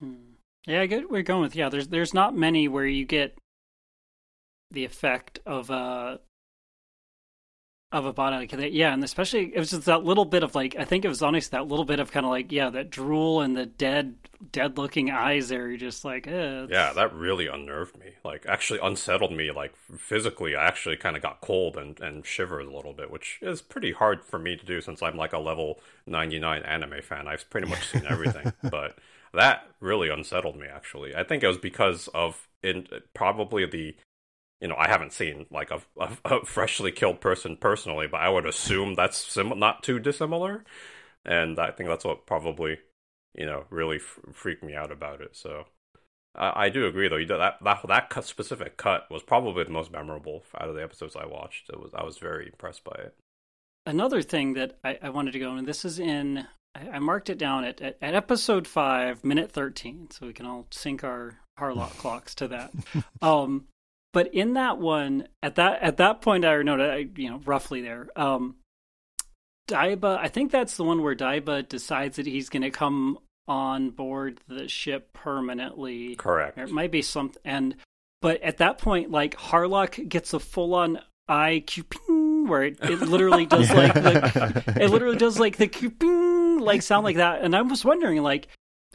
[0.00, 0.34] Hmm.
[0.66, 1.56] Yeah, where you're going with.
[1.56, 3.38] Yeah, there's there's not many where you get
[4.70, 6.20] the effect of a
[7.90, 8.72] of a body like that.
[8.72, 11.22] Yeah, and especially it was just that little bit of like I think it was
[11.22, 14.16] honestly that little bit of kind of like yeah that drool and the dead
[14.52, 15.68] dead looking eyes there.
[15.68, 18.12] You're just like eh, yeah, that really unnerved me.
[18.24, 19.50] Like actually unsettled me.
[19.50, 23.38] Like physically, I actually kind of got cold and and shivered a little bit, which
[23.40, 27.26] is pretty hard for me to do since I'm like a level 99 anime fan.
[27.26, 28.98] I've pretty much seen everything, but
[29.32, 30.66] that really unsettled me.
[30.66, 33.96] Actually, I think it was because of in probably the
[34.60, 38.28] you know, I haven't seen like a, a, a, freshly killed person personally, but I
[38.28, 40.64] would assume that's sim- not too dissimilar,
[41.24, 42.78] and I think that's what probably,
[43.34, 45.36] you know, really f- freaked me out about it.
[45.36, 45.66] So
[46.34, 47.38] I, I do agree though.
[47.38, 51.16] that that that cut, specific cut was probably the most memorable out of the episodes
[51.16, 51.68] I watched.
[51.70, 53.14] It was I was very impressed by it.
[53.86, 57.38] Another thing that I, I wanted to go, and this is in I, marked it
[57.38, 61.96] down at, at, at episode five, minute thirteen, so we can all sync our Harlock
[61.98, 62.72] clocks to that.
[63.22, 63.66] Um,
[64.18, 68.08] but in that one, at that at that point, I know, you know, roughly there.
[68.16, 68.56] Um,
[69.68, 73.90] Daiba, I think that's the one where Daiba decides that he's going to come on
[73.90, 76.16] board the ship permanently.
[76.16, 76.58] Correct.
[76.58, 77.76] It might be something, and
[78.20, 80.98] but at that point, like Harlock gets a full on
[81.30, 86.58] IQ ping, where it, it literally does like the, it literally does like the ping,
[86.58, 88.48] like sound like that, and I was wondering, like,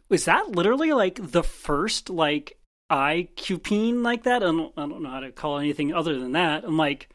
[0.10, 2.58] is that literally like the first like
[2.94, 4.44] I cupine like that.
[4.44, 6.64] I don't, I don't know how to call anything other than that.
[6.64, 7.10] I'm like,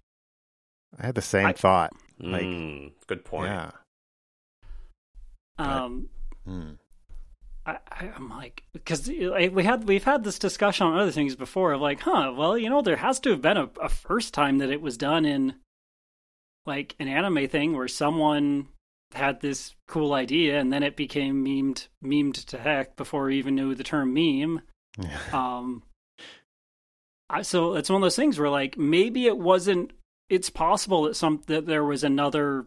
[0.98, 1.92] I had the same I, thought.
[2.18, 3.50] Like, mm, good point.
[3.50, 3.70] Yeah.
[5.58, 6.08] Um,
[6.44, 6.70] hmm.
[7.64, 11.72] I, I, am like, because we had we've had this discussion on other things before
[11.72, 12.32] of like, huh?
[12.36, 14.96] Well, you know, there has to have been a, a first time that it was
[14.96, 15.54] done in
[16.66, 18.66] like an anime thing where someone
[19.14, 23.54] had this cool idea and then it became memed memed to heck before we even
[23.54, 24.60] knew the term meme
[25.32, 25.82] um,
[27.30, 29.92] I, so it's one of those things where like maybe it wasn't.
[30.28, 32.66] It's possible that some that there was another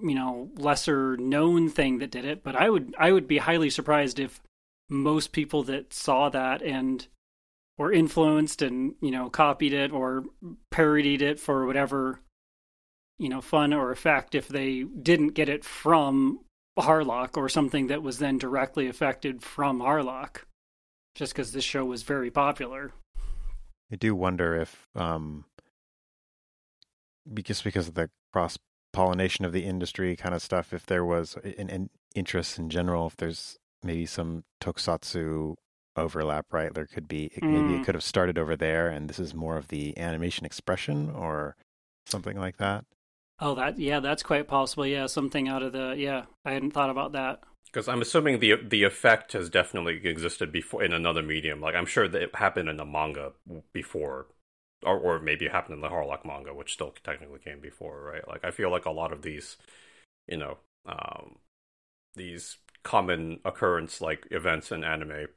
[0.00, 3.70] you know lesser known thing that did it, but I would I would be highly
[3.70, 4.40] surprised if
[4.88, 7.06] most people that saw that and
[7.78, 10.24] were influenced and you know copied it or
[10.70, 12.20] parodied it for whatever
[13.18, 16.40] you know fun or effect if they didn't get it from
[16.78, 20.44] Harlock or something that was then directly affected from Harlock
[21.14, 22.92] just because this show was very popular.
[23.92, 25.44] I do wonder if, um,
[27.32, 28.58] because because of the cross
[28.92, 33.06] pollination of the industry kind of stuff, if there was an, an interest in general,
[33.06, 35.56] if there's maybe some tokusatsu
[35.96, 36.72] overlap, right?
[36.72, 37.42] There could be mm.
[37.42, 37.84] maybe it mm.
[37.84, 41.56] could have started over there, and this is more of the animation expression or
[42.06, 42.84] something like that.
[43.38, 44.86] Oh, that yeah, that's quite possible.
[44.86, 46.24] Yeah, something out of the yeah.
[46.44, 47.40] I hadn't thought about that.
[47.72, 51.60] Because I'm assuming the the effect has definitely existed before in another medium.
[51.60, 53.32] Like I'm sure that it happened in the manga
[53.72, 54.26] before,
[54.84, 58.26] or or maybe it happened in the Harlock manga, which still technically came before, right?
[58.28, 59.56] Like I feel like a lot of these,
[60.28, 61.38] you know, um,
[62.14, 65.28] these common occurrence like events in anime,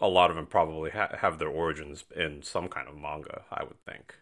[0.00, 3.44] a lot of them probably ha- have their origins in some kind of manga.
[3.52, 4.16] I would think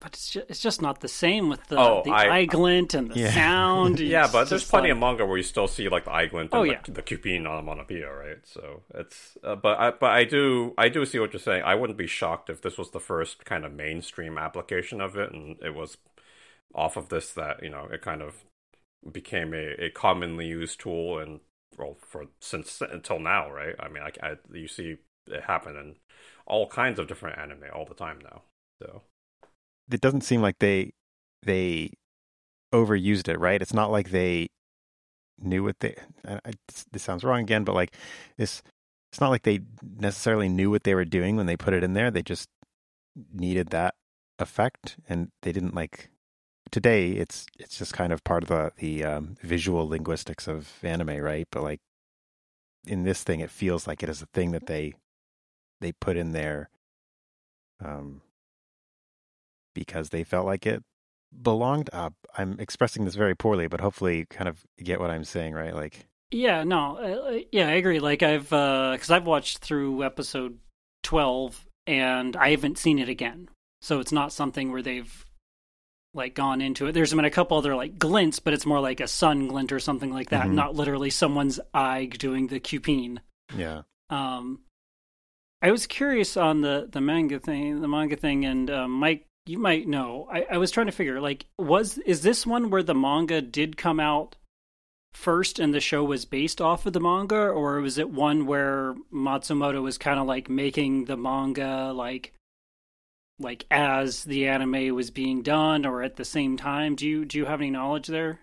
[0.00, 2.92] but it's just, it's just not the same with the, oh, the I, eye glint
[2.92, 3.32] and the yeah.
[3.32, 4.00] sound.
[4.00, 4.96] yeah, but there's plenty like...
[4.96, 6.80] of manga where you still see like the eye glint and oh, yeah.
[6.84, 8.38] the, the cupine onomatopoeia, right?
[8.44, 11.62] So it's uh, but I but I do I do see what you're saying.
[11.64, 15.32] I wouldn't be shocked if this was the first kind of mainstream application of it,
[15.32, 15.96] and it was
[16.74, 18.44] off of this that you know it kind of
[19.10, 21.40] became a, a commonly used tool and
[21.78, 23.74] well for since until now, right?
[23.80, 24.96] I mean, I, I you see
[25.28, 25.96] it happen in
[26.46, 28.42] all kinds of different anime all the time now.
[28.82, 29.02] So
[29.90, 30.92] it doesn't seem like they
[31.42, 31.90] they
[32.72, 33.62] overused it, right?
[33.62, 34.48] It's not like they
[35.38, 35.94] knew what they.
[36.26, 36.52] I, I,
[36.92, 37.96] this sounds wrong again, but like
[38.36, 38.62] this,
[39.12, 39.60] it's not like they
[39.98, 42.10] necessarily knew what they were doing when they put it in there.
[42.10, 42.48] They just
[43.32, 43.94] needed that
[44.38, 46.10] effect, and they didn't like.
[46.70, 51.18] Today, it's it's just kind of part of the the um, visual linguistics of anime,
[51.18, 51.46] right?
[51.50, 51.80] But like
[52.86, 54.94] in this thing, it feels like it is a thing that they
[55.80, 56.70] they put in there
[57.84, 58.22] um,
[59.74, 60.82] because they felt like it
[61.42, 61.90] belonged.
[61.92, 65.54] Uh, I'm expressing this very poorly, but hopefully, you kind of get what I'm saying,
[65.54, 65.74] right?
[65.74, 68.00] Like, yeah, no, uh, yeah, I agree.
[68.00, 70.58] Like I've because uh, I've watched through episode
[71.02, 73.48] twelve and I haven't seen it again,
[73.82, 75.24] so it's not something where they've
[76.14, 76.92] like gone into it.
[76.92, 79.80] There's been a couple other like glints, but it's more like a sun glint or
[79.80, 80.54] something like that, Mhm.
[80.54, 83.20] not literally someone's eye doing the cupine.
[83.56, 84.60] yeah, Um,
[85.60, 89.58] I was curious on the the manga thing, the manga thing, and um, Mike, you
[89.58, 90.28] might know.
[90.30, 93.76] I, I was trying to figure like was is this one where the manga did
[93.76, 94.36] come out
[95.12, 98.94] first and the show was based off of the manga, or was it one where
[99.12, 102.32] Matsumoto was kind of like making the manga like
[103.38, 106.94] like as the anime was being done or at the same time?
[106.94, 108.40] Do you do you have any knowledge there?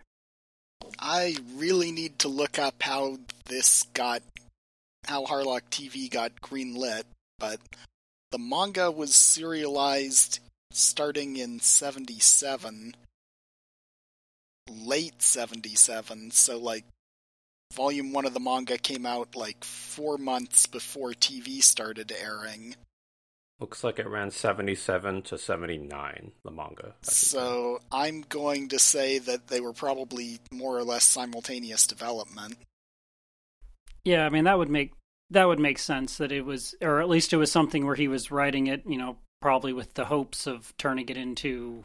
[1.00, 4.22] I really need to look up how this got,
[5.06, 7.04] how Harlock TV got greenlit,
[7.40, 7.60] but
[8.32, 10.40] the manga was serialized
[10.76, 12.96] starting in 77,
[14.70, 16.86] late 77, so like
[17.74, 22.76] volume one of the manga came out like four months before TV started airing.
[23.60, 26.88] Looks like it ran 77 to 79, the manga.
[26.88, 27.38] I should say.
[27.38, 32.58] So I'm going to say that they were probably more or less simultaneous development.
[34.04, 34.94] Yeah, I mean that would make
[35.30, 38.08] that would make sense that it was, or at least it was something where he
[38.08, 41.84] was writing it, you know, probably with the hopes of turning it into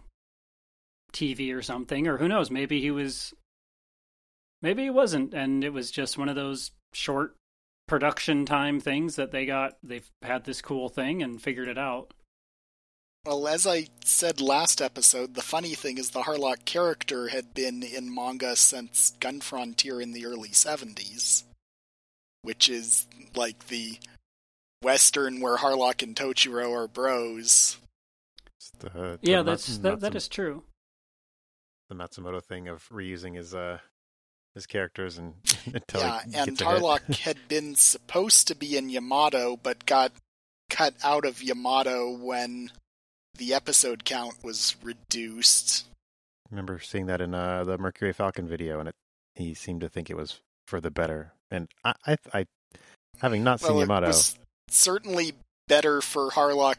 [1.12, 3.34] TV or something, or who knows, maybe he was,
[4.62, 7.34] maybe he wasn't, and it was just one of those short
[7.88, 9.76] production time things that they got.
[9.82, 12.12] They've had this cool thing and figured it out.
[13.24, 17.82] Well, as I said last episode, the funny thing is the Harlock character had been
[17.82, 21.42] in manga since Gun Frontier in the early 70s,
[22.42, 23.98] which is like the
[24.86, 27.76] western where Harlock and Tochiro are bros.
[28.78, 30.62] The, the Yeah, Mat- that's that, that Matsum- is true.
[31.88, 33.78] the Matsumoto thing of reusing his uh
[34.54, 35.34] his characters and
[35.74, 36.82] until yeah, he and gets a hit.
[36.82, 40.12] Harlock had been supposed to be in Yamato, but got
[40.70, 42.70] cut out of Yamato when
[43.36, 45.86] the episode count was reduced.
[46.46, 48.94] I remember seeing that in uh, the Mercury Falcon video, and it
[49.34, 51.32] he seemed to think it was for the better.
[51.50, 52.46] And I, I, I
[53.20, 55.34] having not seen well, Yamato, was certainly
[55.68, 56.76] better for Harlock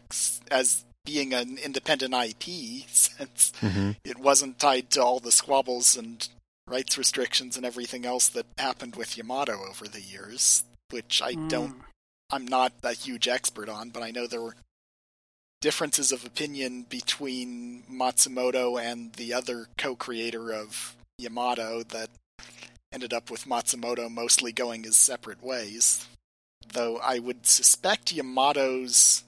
[0.50, 3.96] as being an independent IP since Mhm.
[4.04, 6.28] it wasn't tied to all the squabbles and
[6.68, 11.80] rights restrictions and everything else that happened with Yamato over the years, which I don't
[11.80, 11.84] Mm.
[12.30, 14.58] I'm not a huge expert on, but I know there were
[15.62, 22.10] differences of opinion between Matsumoto and the other co-creator of Yamato that
[22.92, 26.06] ended up with Matsumoto mostly going his separate ways.
[26.74, 29.24] Though I would suspect Yamato's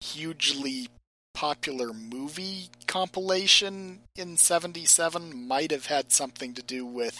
[0.00, 0.88] hugely
[1.34, 7.16] popular movie compilation in 77 might have had something to do with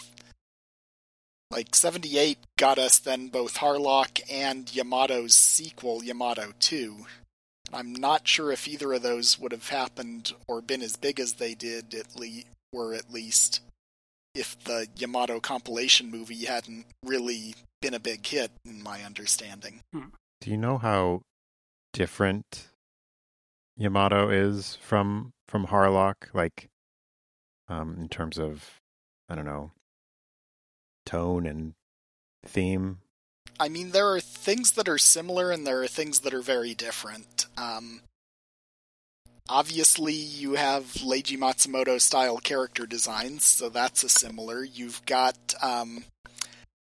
[1.51, 7.05] like 78 got us then both Harlock and Yamato's sequel Yamato 2
[7.71, 11.33] I'm not sure if either of those would have happened or been as big as
[11.33, 13.61] they did at le- were at least
[14.35, 19.81] if the Yamato compilation movie hadn't really been a big hit in my understanding.
[19.93, 21.21] do you know how
[21.93, 22.69] different
[23.77, 26.33] Yamato is from from Harlock?
[26.33, 26.69] Like,
[27.67, 28.79] um, in terms of
[29.29, 29.71] I don't know
[31.05, 31.73] tone and
[32.45, 32.99] theme.
[33.59, 36.73] I mean, there are things that are similar and there are things that are very
[36.73, 37.45] different.
[37.57, 38.01] Um,
[39.49, 44.63] obviously, you have Leiji Matsumoto style character designs, so that's a similar.
[44.63, 46.05] You've got um,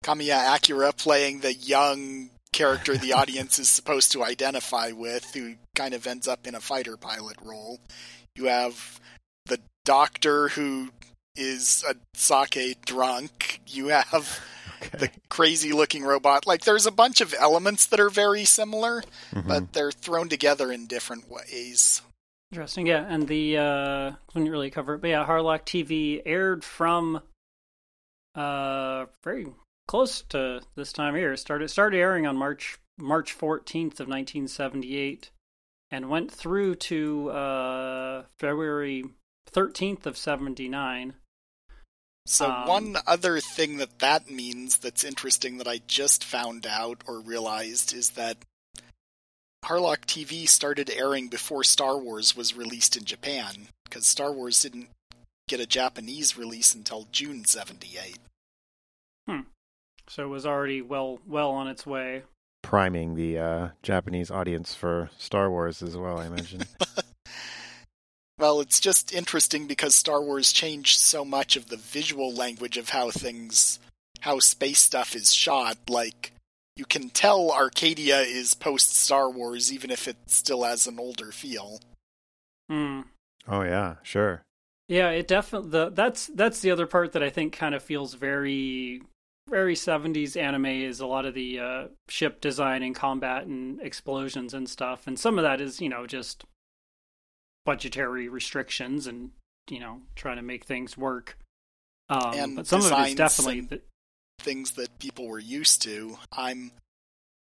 [0.02, 5.94] Kamiya Akira playing the young character the audience is supposed to identify with, who kind
[5.94, 7.80] of ends up in a fighter pilot role.
[8.36, 9.00] You have
[9.46, 10.90] the doctor who
[11.36, 13.60] is a sake drunk.
[13.66, 14.40] You have
[14.82, 14.98] Okay.
[14.98, 16.44] the crazy looking robot.
[16.44, 19.46] Like there's a bunch of elements that are very similar, Mhm.
[19.46, 22.02] but they're thrown together in different ways.
[22.50, 23.06] Interesting, yeah.
[23.08, 27.22] And the uh couldn't really cover it, but yeah, Harlock TV aired from
[28.34, 29.46] uh very
[29.92, 31.36] close to this time of year.
[31.36, 35.30] Started started airing on March March fourteenth of nineteen seventy eight
[35.90, 39.04] and went through to uh February
[39.48, 41.12] thirteenth of seventy nine.
[42.24, 47.02] So Um, one other thing that that means that's interesting that I just found out
[47.06, 48.38] or realized is that
[49.62, 54.88] Harlock TV started airing before Star Wars was released in Japan because Star Wars didn't
[55.48, 58.16] get a Japanese release until June 78.
[60.12, 62.24] So it was already well well on its way.
[62.62, 66.64] Priming the uh, Japanese audience for Star Wars as well, I imagine.
[68.38, 72.88] Well, it's just interesting because Star Wars changed so much of the visual language of
[72.88, 73.78] how things,
[74.18, 75.78] how space stuff is shot.
[75.88, 76.32] Like,
[76.74, 81.30] you can tell Arcadia is post Star Wars even if it still has an older
[81.30, 81.78] feel.
[82.68, 83.02] Hmm.
[83.46, 84.42] oh yeah, sure.
[84.88, 88.14] Yeah, it definitely the that's that's the other part that I think kind of feels
[88.14, 89.02] very
[89.48, 94.54] very 70s anime is a lot of the uh, ship design and combat and explosions
[94.54, 96.44] and stuff and some of that is you know just
[97.64, 99.30] budgetary restrictions and
[99.68, 101.36] you know trying to make things work
[102.12, 103.80] um, And but some of it is definitely the,
[104.40, 106.18] Things that people were used to.
[106.32, 106.72] I'm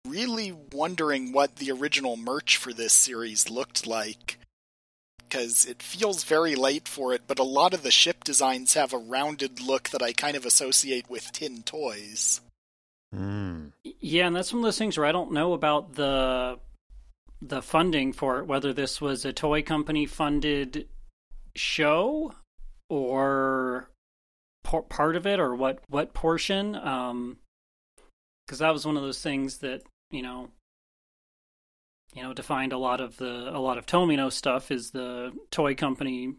[0.07, 4.39] really wondering what the original merch for this series looked like.
[5.31, 8.93] Because it feels very late for it, but a lot of the ship designs have
[8.93, 12.41] a rounded look that I kind of associate with tin toys.
[13.15, 13.71] Mm.
[13.85, 16.59] Yeah, and that's one of those things where I don't know about the
[17.43, 20.89] the funding for it, whether this was a toy company funded
[21.57, 22.35] show
[22.89, 23.89] or
[24.65, 27.39] por- part of it or what what portion um
[28.47, 30.49] because that was one of those things that you know
[32.15, 35.75] you know defined a lot of the a lot of Tomino stuff is the toy
[35.75, 36.35] company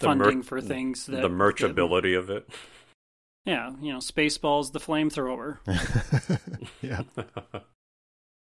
[0.00, 2.48] The mer- funding for things that the merchability of it.
[3.44, 5.58] yeah you know spaceballs the flamethrower
[6.82, 7.02] yeah.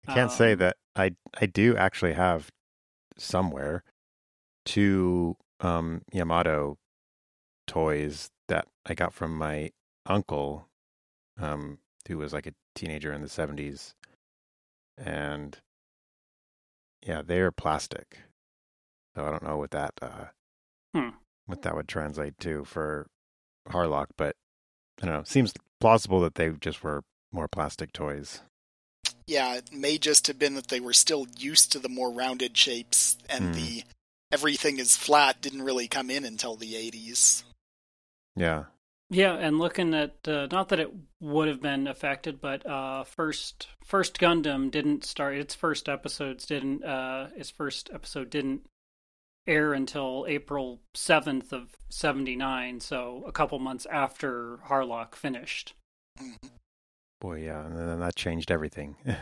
[0.07, 2.49] I can't say Um, that I I do actually have
[3.17, 3.83] somewhere
[4.65, 6.77] two um, Yamato
[7.67, 9.71] toys that I got from my
[10.07, 10.67] uncle,
[11.39, 11.77] um,
[12.07, 13.93] who was like a teenager in the seventies,
[14.97, 15.57] and
[17.05, 18.19] yeah, they are plastic.
[19.15, 20.25] So I don't know what that uh,
[20.95, 21.09] Hmm.
[21.45, 23.07] what that would translate to for
[23.69, 24.35] Harlock, but
[25.01, 25.23] I don't know.
[25.23, 28.41] Seems plausible that they just were more plastic toys.
[29.27, 32.57] Yeah, it may just have been that they were still used to the more rounded
[32.57, 33.51] shapes, and Hmm.
[33.53, 33.83] the
[34.31, 37.43] everything is flat didn't really come in until the 80s.
[38.35, 38.65] Yeah.
[39.13, 40.89] Yeah, and looking at uh, not that it
[41.19, 45.35] would have been affected, but uh, first first Gundam didn't start.
[45.35, 46.81] Its first episodes didn't.
[46.85, 48.61] Uh, its first episode didn't
[49.45, 52.79] air until April seventh of seventy nine.
[52.79, 55.73] So a couple months after Harlock finished.
[56.17, 56.49] Mhm.
[57.19, 58.95] Boy, yeah, and then that changed everything.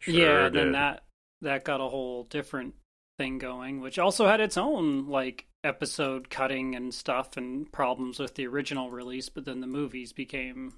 [0.00, 0.52] Sure yeah, did.
[0.54, 1.02] then that
[1.40, 2.74] that got a whole different
[3.18, 8.36] thing going, which also had its own like episode cutting and stuff and problems with
[8.36, 9.28] the original release.
[9.28, 10.74] But then the movies became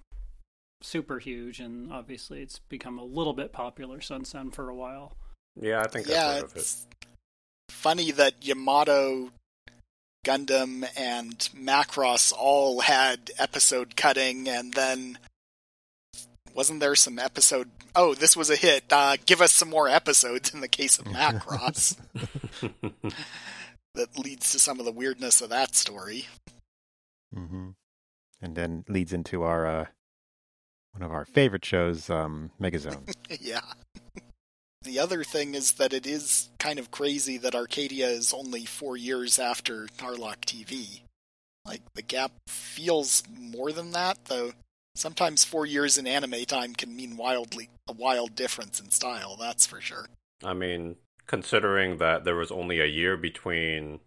[0.82, 5.16] super huge, and obviously it's become a little bit popular since then for a while.
[5.61, 6.74] Yeah, I think I've Yeah, heard of it.
[7.68, 9.30] funny that Yamato,
[10.26, 15.18] Gundam, and Macross all had episode cutting, and then
[16.55, 17.70] wasn't there some episode?
[17.94, 18.84] Oh, this was a hit.
[18.90, 20.53] Uh, give us some more episodes.
[20.55, 21.96] In the case of Macross,
[23.94, 26.26] that leads to some of the weirdness of that story.
[27.34, 27.70] Mm-hmm.
[28.42, 29.84] And then leads into our uh,
[30.92, 33.14] one of our favorite shows, um, Megazone.
[33.40, 33.61] yeah.
[34.82, 38.96] The other thing is that it is kind of crazy that Arcadia is only four
[38.96, 41.03] years after Harlock TV.
[41.66, 44.53] Like, the gap feels more than that, though
[44.95, 49.66] sometimes four years in anime time can mean wildly a wild difference in style, that's
[49.66, 50.09] for sure.
[50.43, 54.01] I mean, considering that there was only a year between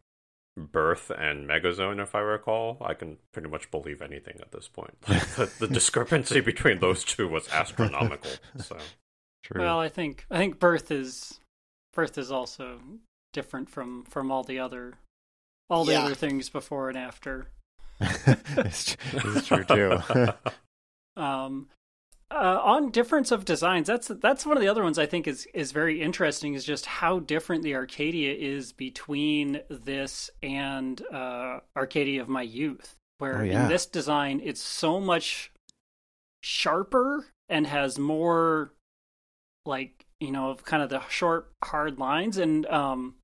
[0.58, 5.00] Birth and Megazone, if I recall, I can pretty much believe anything at this point.
[5.02, 8.32] the, the discrepancy between those two was astronomical.
[8.60, 8.78] So
[9.44, 9.62] True.
[9.62, 11.40] Well, I think I think Birth is
[11.94, 12.80] Birth is also
[13.34, 14.94] different from from all the other
[15.70, 16.04] all the Yeah.
[16.06, 17.48] other things before and after.
[18.00, 20.00] it's, it's true too.
[21.18, 21.68] um
[22.32, 25.48] uh, on difference of designs that's that's one of the other ones i think is
[25.54, 32.22] is very interesting is just how different the arcadia is between this and uh arcadia
[32.22, 33.64] of my youth where Oh, yeah.
[33.64, 35.52] in this design it's so much
[36.42, 38.74] sharper and has more
[39.66, 43.16] like you know of kind of the short hard lines and um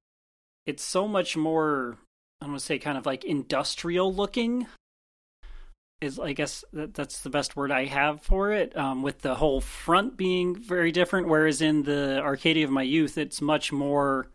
[0.65, 1.97] it's so much more
[2.41, 4.67] i want to say kind of like industrial looking
[6.01, 8.75] is I guess that, that's the best word I have for it.
[8.77, 13.17] Um, with the whole front being very different, whereas in the Arcadia of my youth,
[13.17, 14.27] it's much more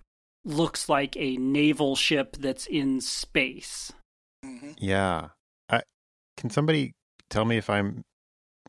[0.45, 3.93] looks like a naval ship that's in space.
[4.45, 5.29] hmm yeah,
[5.69, 5.83] I
[6.37, 6.95] can somebody
[7.31, 8.05] tell me if I'm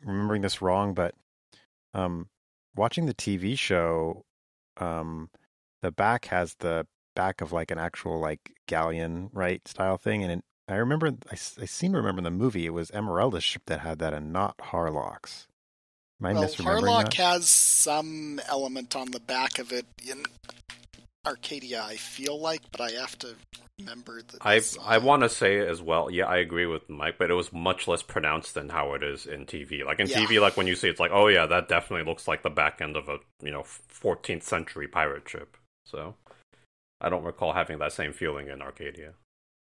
[0.04, 0.94] remembering this wrong?
[0.94, 1.16] But
[1.94, 2.28] um,
[2.76, 4.24] watching the TV show,
[4.78, 5.30] um,
[5.82, 10.32] the back has the back of like an actual like galleon right style thing, and
[10.32, 13.64] it, I remember I, I seem to remember in the movie it was Emeraldas' ship
[13.68, 15.48] that had that, and not Harlock's.
[16.22, 17.14] Am I well, misremembering Harlock that?
[17.16, 20.24] has some element on the back of it in
[21.26, 23.36] Arcadia, I feel like, but I have to
[23.80, 24.38] remember that.
[24.42, 24.62] I.
[24.96, 26.10] I want to say as well.
[26.10, 29.26] Yeah, I agree with Mike, but it was much less pronounced than how it is
[29.26, 29.86] in TV.
[29.86, 30.26] Like in Yeah.
[30.26, 32.50] TV, like when you see, it, it's like, oh yeah, that definitely looks like the
[32.50, 35.58] back end of a you know 14th century pirate ship.
[35.86, 36.16] So
[37.02, 39.14] I don't recall having that same feeling in Arcadia.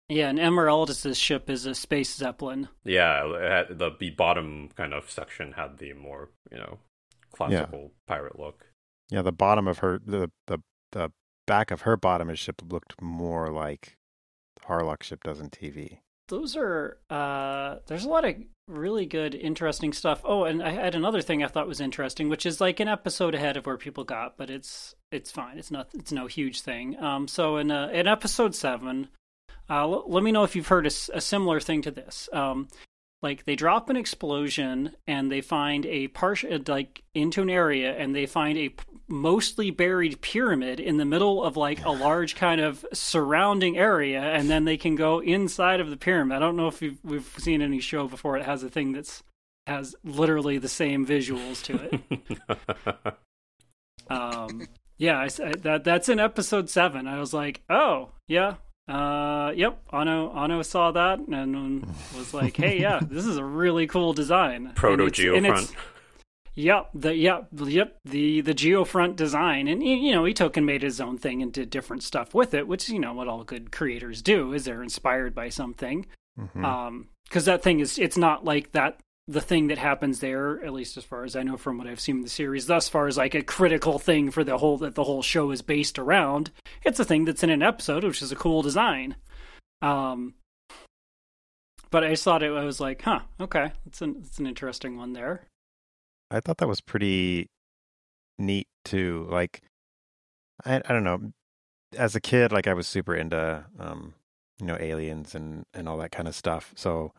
[0.09, 2.69] Yeah, and Emeraldas' ship is a space zeppelin.
[2.85, 6.79] Yeah, it the the bottom kind of section had the more you know
[7.33, 8.67] classical pirate look.
[9.11, 10.59] Yeah, the bottom of her the the
[10.93, 11.11] the
[11.47, 13.97] back of her bottom of ship looked more like
[14.67, 15.99] Harlock ship does in TV.
[16.29, 18.37] Those are uh there's a lot of
[18.69, 20.21] really good interesting stuff.
[20.25, 23.35] Oh, and I had another thing I thought was interesting, which is like an episode
[23.35, 25.59] ahead of where people got, but it's it's fine.
[25.59, 26.99] It's not it's no huge thing.
[26.99, 29.09] Um so in uh, in episode 7,
[29.71, 32.29] uh l- let me know if you've heard a similar thing to this.
[32.33, 32.69] Um
[33.23, 38.15] like they drop an explosion and they find a partial like into an area and
[38.15, 42.61] they find a p- mostly buried pyramid in the middle of like a large kind
[42.61, 46.37] of surrounding area and then they can go inside of the pyramid.
[46.37, 49.23] I don't know if you've, we've seen any show before it has a thing that's
[49.67, 53.15] has literally the same visuals to it.
[54.11, 54.67] Um
[54.99, 58.57] yeah I, I- that that's in episode 7 i was like oh yeah
[58.89, 63.87] uh yep Anno Anno saw that and was like hey yeah this is a really
[63.87, 65.77] cool design Proto And it's- and it's- Geofront.
[66.57, 70.83] Yep, the yep, yep, the the geofront design, and you know he took and made
[70.83, 73.73] his own thing and did different stuff with it, which you know what all good
[73.73, 76.07] creators do is they're inspired by something.
[76.39, 76.65] Mhm.
[76.65, 80.73] Um, because that thing is it's not like that the thing that happens there, at
[80.73, 83.09] least as far as I know from what I've seen in the series thus far,
[83.09, 86.51] is like a critical thing for the whole that the whole show is based around.
[86.83, 89.17] It's a thing that's in an episode, which is a cool design.
[89.81, 90.35] Um,
[91.91, 92.53] but I just thought it.
[92.53, 95.47] I was like, huh, okay, it's an an interesting one there.
[96.31, 97.47] I thought that was pretty
[98.39, 99.27] neat too.
[99.31, 99.63] Like,
[100.65, 101.33] I I don't know.
[101.97, 104.15] As a kid, like I was super into, um,
[104.59, 106.73] you know, aliens and and all that kind of stuff.
[106.77, 107.13] So,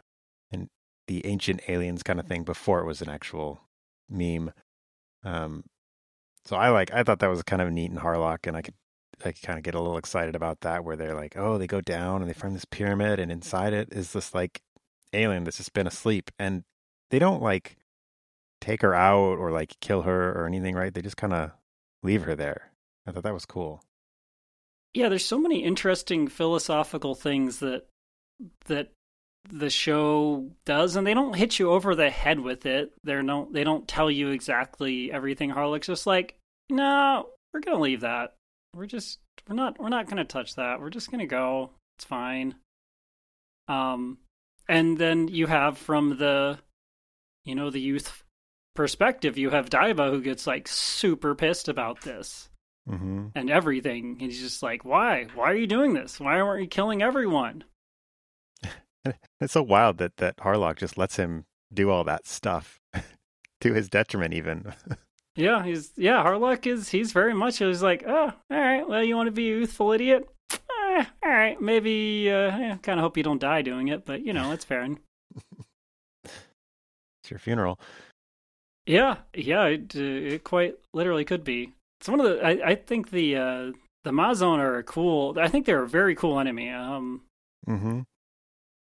[1.07, 3.61] the ancient aliens kind of thing before it was an actual
[4.09, 4.51] meme.
[5.23, 5.63] Um,
[6.45, 8.75] so I like I thought that was kind of neat in Harlock, and I could
[9.23, 11.67] I could kind of get a little excited about that, where they're like, oh, they
[11.67, 14.61] go down and they find this pyramid, and inside it is this like
[15.13, 16.63] alien that's just been asleep, and
[17.11, 17.77] they don't like
[18.61, 20.93] take her out or like kill her or anything, right?
[20.93, 21.51] They just kind of
[22.03, 22.71] leave her there.
[23.07, 23.81] I thought that was cool.
[24.93, 27.85] yeah there's so many interesting philosophical things that
[28.65, 28.91] that
[29.51, 33.47] the show does and they don't hit you over the head with it they're no
[33.51, 36.35] they don't tell you exactly everything harlock's just like
[36.69, 38.33] no we're gonna leave that
[38.73, 42.55] we're just we're not we're not gonna touch that we're just gonna go it's fine
[43.67, 44.17] um
[44.67, 46.57] and then you have from the
[47.43, 48.23] you know the youth
[48.75, 52.49] perspective you have Diva who gets like super pissed about this
[52.87, 54.17] hmm and everything.
[54.19, 55.27] And he's just like, why?
[55.35, 56.19] Why are you doing this?
[56.19, 57.63] Why aren't you killing everyone?
[59.41, 62.79] It's so wild that that Harlock just lets him do all that stuff
[63.61, 64.73] to his detriment, even.
[65.37, 66.23] Yeah, he's yeah.
[66.23, 68.87] Harlock is he's very much he's like, oh, all right.
[68.87, 70.29] Well, you want to be a youthful idiot?
[70.53, 72.31] Eh, all right, maybe.
[72.31, 74.87] Uh, yeah, kind of hope you don't die doing it, but you know, it's fair.
[76.23, 77.79] It's your funeral.
[78.85, 79.99] yeah, yeah, it, uh,
[80.35, 81.73] it quite literally could be.
[81.99, 82.45] It's one of the.
[82.45, 83.71] I, I think the uh,
[84.05, 85.35] the Mazone are a cool.
[85.37, 86.69] I think they're a very cool enemy.
[86.69, 87.23] Um,
[87.67, 88.01] hmm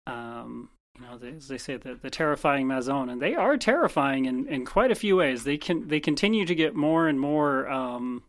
[0.06, 4.26] um, you know, they, as they say, the, the terrifying Mazone, and they are terrifying
[4.26, 5.44] in, in quite a few ways.
[5.44, 8.22] They can they continue to get more and more um,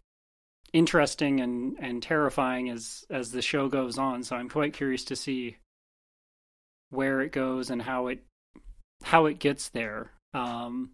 [0.74, 4.24] interesting and, and terrifying as as the show goes on.
[4.24, 5.58] So I'm quite curious to see
[6.90, 8.24] where it goes and how it
[9.04, 10.12] how it gets there.
[10.34, 10.92] Um,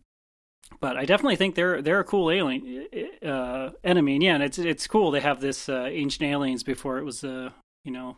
[0.79, 2.87] but I definitely think they're they're a cool alien
[3.25, 5.11] uh, enemy, and yeah, and it's it's cool.
[5.11, 7.49] They have this uh, ancient aliens before it was uh,
[7.85, 8.17] you know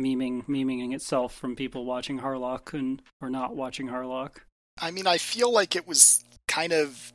[0.00, 4.38] memeing memeing itself from people watching Harlock and or not watching Harlock.
[4.80, 7.12] I mean, I feel like it was kind of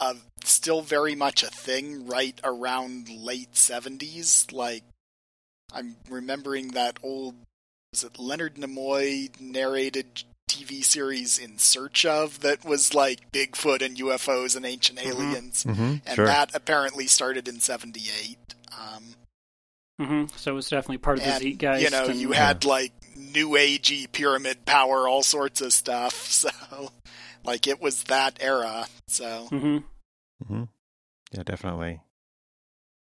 [0.00, 4.52] uh, still very much a thing right around late 70s.
[4.52, 4.82] Like,
[5.72, 7.36] I'm remembering that old,
[7.92, 13.96] was it Leonard Nimoy narrated TV series In Search of that was like Bigfoot and
[13.98, 15.62] UFOs and ancient aliens.
[15.62, 16.26] hmm And Sure.
[16.26, 18.36] that apparently started in 78.
[18.72, 19.14] Um,
[20.00, 21.82] hmm So it was definitely part of the and Zeitgeist.
[21.82, 26.28] you know and, you had like new agey pyramid power, all sorts of stuff.
[26.50, 26.90] So
[27.44, 28.86] like it was that era.
[29.08, 29.76] So mm-hmm.
[30.44, 30.64] Mm-hmm.
[31.32, 32.00] Yeah, definitely.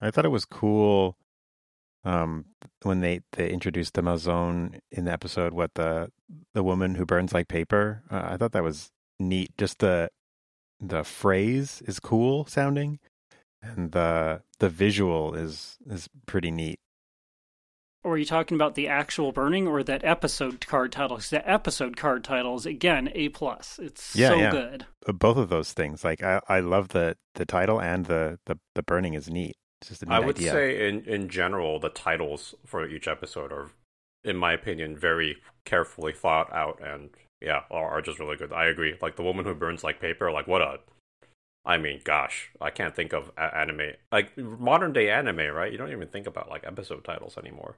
[0.01, 1.17] I thought it was cool
[2.05, 2.47] um,
[2.83, 5.53] when they, they introduced the Mazone in the episode.
[5.53, 6.11] What the
[6.55, 8.03] the woman who burns like paper.
[8.11, 9.51] Uh, I thought that was neat.
[9.59, 10.11] Just the
[10.81, 12.99] the phrase is cool sounding,
[13.63, 16.81] and the the visual is is pretty neat.
[18.03, 21.19] Or are you talking about the actual burning or that episode card title?
[21.19, 23.79] 'Cause the episode card titles again a plus.
[23.79, 24.51] It's Yeah, so yeah.
[24.51, 24.87] good.
[25.07, 28.59] Uh, Both of those things, like I, I love the the title and the the,
[28.75, 29.57] the burning is neat.
[29.83, 30.51] It's just a neat I would idea.
[30.51, 33.71] say, in in general, the titles for each episode are,
[34.25, 35.37] in my opinion, very
[35.67, 37.11] carefully thought out, and
[37.43, 38.51] yeah, are, are just really good.
[38.53, 38.97] I agree.
[39.03, 40.31] Like the woman who burns like paper.
[40.33, 40.81] Like what a,
[41.65, 45.71] I mean, gosh, I can't think of anime like modern day anime, right?
[45.71, 47.77] You don't even think about like episode titles anymore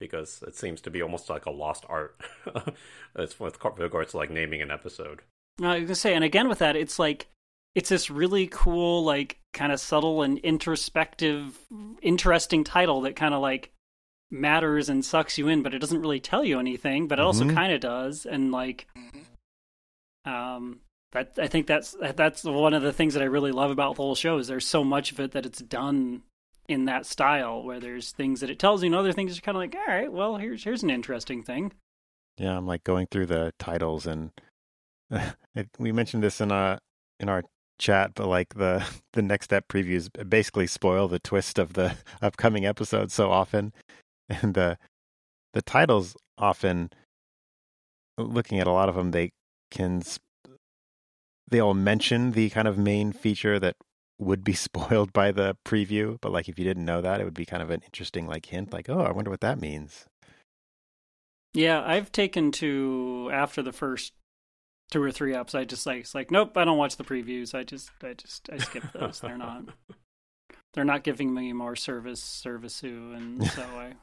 [0.00, 2.18] because it seems to be almost like a lost art.
[3.16, 5.20] it's with regards to like naming an episode.
[5.58, 7.26] No, I was gonna say, and again with that, it's like
[7.74, 11.58] it's this really cool, like kind of subtle and introspective,
[12.00, 13.72] interesting title that kind of like
[14.30, 17.08] matters and sucks you in, but it doesn't really tell you anything.
[17.08, 17.54] But it also Mhm.
[17.54, 18.86] kind of does, and like
[20.24, 20.80] um,
[21.12, 24.02] that I think that's that's one of the things that I really love about the
[24.02, 26.22] whole show is there's so much of it that it's done
[26.68, 29.56] in that style where there's things that it tells you and other things are kind
[29.56, 31.72] of like all right well here's here's an interesting thing.
[32.38, 34.30] Yeah, I'm like going through the titles, and
[35.10, 36.78] it, we mentioned this in our
[37.18, 37.42] in our
[37.78, 42.64] chat, but like the the next step previews basically spoil the twist of the upcoming
[42.64, 43.72] episode so often,
[44.28, 44.78] and the
[45.52, 46.90] the titles often,
[48.16, 49.32] looking at a lot of them, they
[49.70, 50.02] can
[51.48, 53.76] sp- they all mention the kind of main feature that
[54.18, 57.34] would be spoiled by the preview, but like if you didn't know that, it would
[57.34, 60.06] be kind of an interesting like hint, like oh, I wonder what that means.
[61.54, 64.12] Yeah, I've taken to after the first
[64.90, 65.54] two or three ups.
[65.54, 67.54] I just like it's like nope, I don't watch the previews.
[67.54, 69.20] I just I just I skip those.
[69.20, 69.64] they're not
[70.74, 73.94] they're not giving me more service service and so I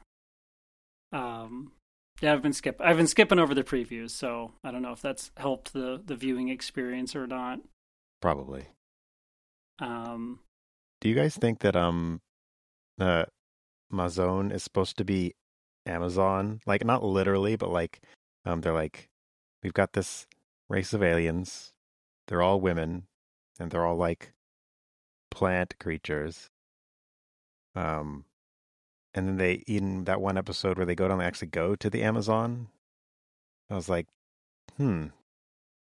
[1.16, 1.72] um
[2.20, 4.10] yeah I've been skip I've been skipping over the previews.
[4.10, 7.60] So I don't know if that's helped the the viewing experience or not.
[8.20, 8.68] Probably.
[9.78, 10.40] Um
[11.00, 12.20] Do you guys think that um
[13.00, 13.24] uh
[13.92, 15.34] Mazone is supposed to be
[15.86, 16.60] Amazon?
[16.66, 18.00] Like not literally, but like
[18.44, 19.08] um they're like
[19.62, 20.26] we've got this
[20.68, 21.72] race of aliens.
[22.28, 23.06] They're all women
[23.58, 24.32] and they're all like
[25.30, 26.50] plant creatures.
[27.74, 28.25] Um
[29.16, 31.90] and then they in that one episode where they go down they actually go to
[31.90, 32.68] the Amazon.
[33.68, 34.06] I was like,
[34.76, 35.06] hmm,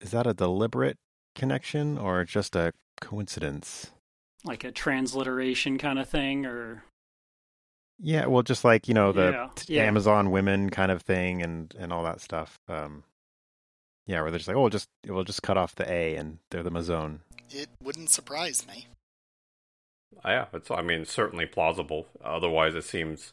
[0.01, 0.97] is that a deliberate
[1.37, 3.91] connection or just a coincidence?
[4.45, 6.83] like a transliteration kind of thing or
[7.99, 9.83] Yeah, well, just like you know the Yeah, yeah.
[9.85, 12.59] Amazon women kind of thing, and and all that stuff.
[12.67, 13.05] Um,
[14.07, 16.39] yeah, where they're just like, oh, we'll just we'll just cut off the A, and
[16.51, 17.19] they're the Mazone.
[17.51, 18.87] it wouldn't surprise me.
[20.25, 22.07] Yeah, it's I mean certainly plausible.
[22.25, 23.33] Otherwise, it seems.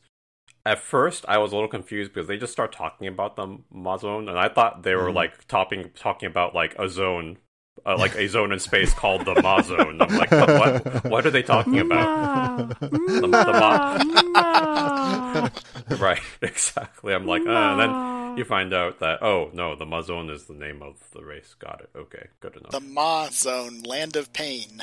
[0.65, 4.29] At first, I was a little confused because they just start talking about the Mazone,
[4.29, 5.15] and I thought they were Mhm.
[5.15, 7.37] like talking talking about like a zone,
[7.85, 10.01] uh, like a zone in space called the Mazone.
[10.01, 11.03] I'm like, what?
[11.09, 12.07] What are they talking about?
[12.07, 13.97] Ma, The- the ma,
[14.33, 15.49] ma.
[15.99, 17.13] right, exactly.
[17.13, 20.53] I'm like, uh, and then you find out that oh no, the Mazone is the
[20.53, 21.53] name of the race.
[21.57, 21.89] Got it.
[21.95, 22.71] Okay, good enough.
[22.71, 24.81] The Ma Zone, Land of Pain.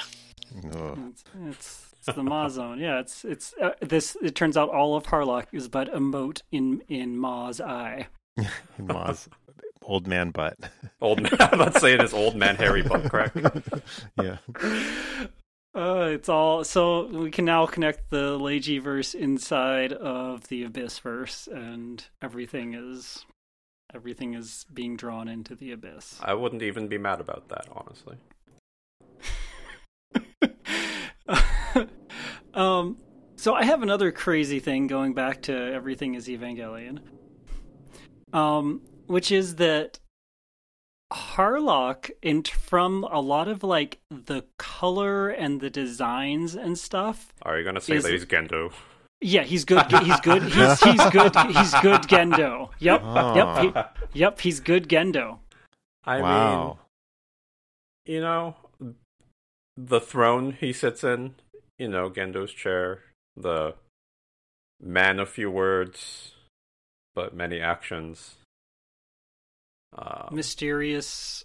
[0.72, 0.98] Ugh.
[1.10, 2.78] It's, it's, it's the Ma zone.
[2.78, 4.16] Yeah, it's it's uh, this.
[4.22, 8.08] It turns out all of Harlock is but a mote in in Ma's eye.
[8.78, 9.28] Maz,
[9.82, 10.56] old man butt.
[11.00, 11.32] Old man.
[11.38, 13.32] I'm about to say it is old man Harry butt crack.
[14.20, 14.38] yeah,
[15.76, 20.98] Uh, it's all so we can now connect the Leiji verse inside of the Abyss
[21.00, 23.26] verse, and everything is
[23.94, 26.18] everything is being drawn into the Abyss.
[26.22, 28.16] I wouldn't even be mad about that, honestly.
[32.54, 32.98] Um,
[33.36, 37.00] so I have another crazy thing going back to everything is Evangelion.
[38.32, 39.98] Um, which is that
[41.12, 47.32] Harlock, in from a lot of like the color and the designs and stuff.
[47.42, 48.72] Are you gonna say Is- that he's Gendo?
[49.20, 49.90] Yeah, he's good.
[49.90, 50.42] He's good.
[50.42, 51.34] He's he's good.
[51.34, 52.68] He's good Gendo.
[52.78, 53.00] Yep.
[53.02, 53.34] Oh.
[53.34, 53.96] Yep.
[54.12, 54.40] He, yep.
[54.40, 55.38] He's good Gendo.
[56.04, 56.78] I wow.
[58.04, 58.56] mean, you know,
[59.78, 61.36] the throne he sits in,
[61.84, 63.00] you know, Gendo's chair,
[63.36, 63.74] the
[64.80, 66.32] man of few words,
[67.14, 68.36] but many actions.
[69.94, 71.44] Uh, mysterious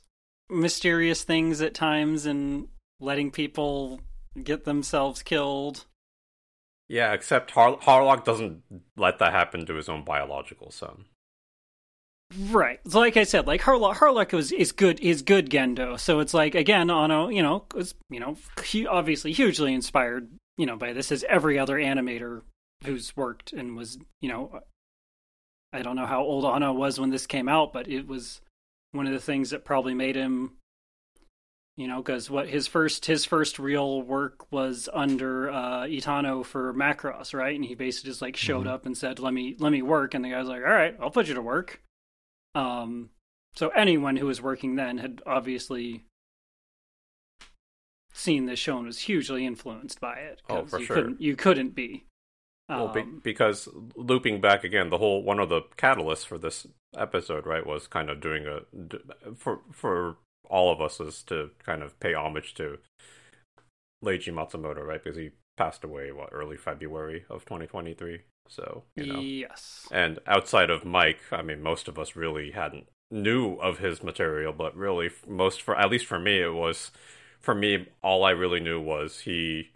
[0.50, 2.70] mysterious things at times and
[3.02, 4.00] letting people
[4.44, 5.86] get themselves killed
[6.88, 8.64] Yeah, except Har- Harlock doesn't
[8.96, 11.06] let that happen to his own biological son.
[12.38, 12.80] Right.
[12.88, 16.00] So like I said, like Harlock, Harlock was is good is good Gendo.
[16.00, 20.66] So it's like again, Anno, you know, was you know, he obviously hugely inspired, you
[20.68, 22.42] know, by this as every other animator
[22.86, 24.60] who's worked and was, you know,
[25.74, 28.42] I don't know how old Anno was when this came out, but it was
[28.92, 30.54] one of the things that probably made him
[31.78, 36.74] you know because what his first his first real work was under uh itano for
[36.74, 38.72] macross right and he basically just like showed Mhm.
[38.72, 41.12] up and said let me let me work and the guy's like all right i'll
[41.12, 41.82] put you to work
[42.56, 43.10] um
[43.56, 46.04] so anyone who was working then had obviously
[48.14, 50.96] seen this show and was hugely influenced by it Oh, for you sure.
[50.96, 52.06] couldn't you couldn't be
[52.68, 56.68] Well, be- Um, because looping back again, the whole one of the catalysts for this
[56.96, 60.18] episode, right, was kind of doing a for for
[60.50, 62.80] all of us is to kind of pay homage to
[64.04, 68.22] Leiji Matsumoto, right, because he passed away what early February of 2023.
[68.50, 72.88] So you know, yes and outside of Mike, I mean, most of us really hadn't
[73.12, 76.92] knew of his material, but really, most for at least for me, it was
[77.40, 79.72] for me all I really knew was he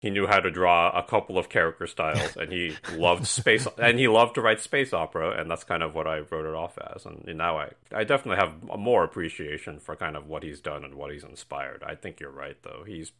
[0.00, 3.98] he knew how to draw a couple of character styles, and he loved space, and
[3.98, 6.78] he loved to write space opera, and that's kind of what I wrote it off
[6.94, 7.04] as.
[7.04, 10.94] And, now I I definitely have more appreciation for kind of what he's done and
[10.94, 11.82] what he's inspired.
[11.86, 12.84] I think you're right, though.
[12.86, 13.12] He's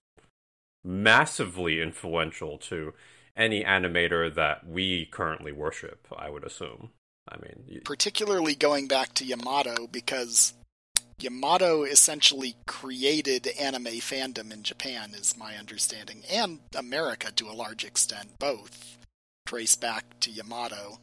[0.82, 2.94] massively influential to
[3.36, 6.90] any animator that we currently worship, I would assume.
[7.28, 10.54] I mean, y- particularly going back to Yamato because
[11.18, 17.84] Yamato essentially created anime fandom in Japan, is my understanding, and America to a large
[17.84, 18.38] extent.
[18.38, 18.98] Both
[19.46, 20.98] trace back to Yamato.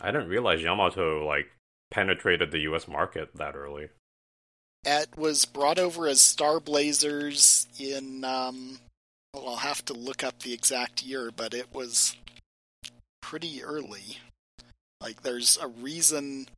[0.00, 1.50] I didn't realize Yamato like
[1.90, 2.88] penetrated the U.S.
[2.88, 3.88] market that early.
[4.84, 8.24] It was brought over as Star Blazers in.
[8.24, 8.78] Um,
[9.32, 12.16] well, I'll have to look up the exact year, but it was
[13.20, 14.18] pretty early.
[15.00, 16.48] Like, there's a reason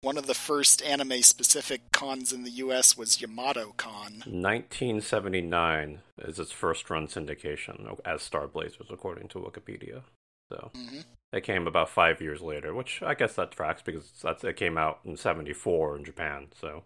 [0.00, 4.22] one of the first anime specific cons in the US was Yamato Con.
[4.26, 10.02] 1979 is its first run syndication as Star Blazers, according to Wikipedia.
[10.50, 11.00] So hmm
[11.32, 14.78] it came about five years later, which I guess that tracks because that's it came
[14.78, 16.46] out in '74 in Japan.
[16.60, 16.84] So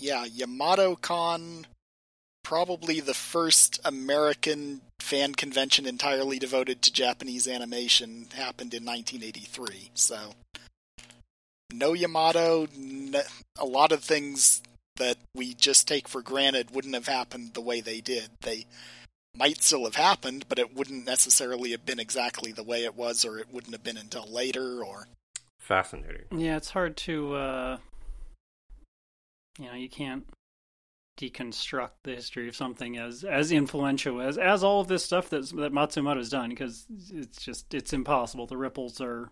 [0.00, 1.66] Yeah, Yamato Con,
[2.44, 9.90] probably the first American fan convention entirely devoted to Japanese animation, happened in 1983.
[9.94, 10.34] So,
[11.72, 13.16] no Yamato, n-
[13.58, 14.62] a lot of things
[14.96, 18.28] that we just take for granted wouldn't have happened the way they did.
[18.42, 18.66] They
[19.36, 23.24] might still have happened, but it wouldn't necessarily have been exactly the way it was,
[23.24, 25.08] or it wouldn't have been until later, or.
[25.58, 26.26] fascinating.
[26.30, 27.78] Yeah, it's hard to, uh,
[29.58, 30.24] you know, you can't
[31.18, 35.48] deconstruct the history of something as as influential as as all of this stuff that
[35.56, 38.46] that Matsumoto's done because it's just it's impossible.
[38.46, 39.30] The ripples are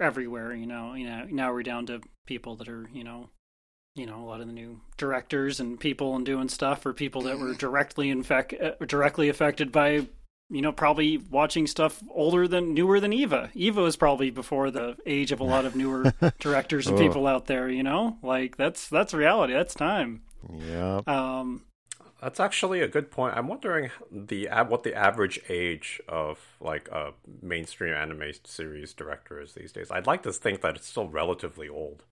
[0.00, 0.54] everywhere.
[0.54, 1.24] You know, you know.
[1.30, 3.28] Now we're down to people that are, you know,
[3.94, 7.22] you know, a lot of the new directors and people and doing stuff, or people
[7.22, 10.06] that were directly infect uh, directly affected by
[10.50, 13.50] you know, probably watching stuff older than newer than Eva.
[13.54, 17.00] Eva was probably before the age of a lot of newer directors and Oh.
[17.00, 18.18] people out there, you know?
[18.22, 19.54] Like that's that's reality.
[19.54, 20.20] That's time.
[20.52, 21.00] Yeah.
[21.06, 21.64] Um
[22.22, 23.36] That's actually a good point.
[23.36, 29.54] I'm wondering the what the average age of like a mainstream anime series director is
[29.54, 29.90] these days.
[29.90, 32.04] I'd like to think that it's still relatively old.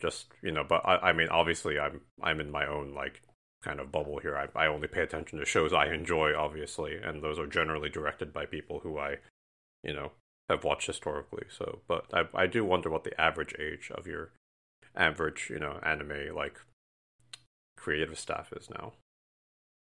[0.00, 3.22] Just you know, but I, I mean, obviously, I'm I'm in my own like
[3.62, 4.36] kind of bubble here.
[4.36, 8.32] I, I only pay attention to shows I enjoy, obviously, and those are generally directed
[8.32, 9.16] by people who I,
[9.82, 10.12] you know,
[10.50, 11.46] have watched historically.
[11.50, 14.32] So, but I I do wonder what the average age of your
[14.96, 16.60] average you know anime like
[17.76, 18.92] creative staff is now.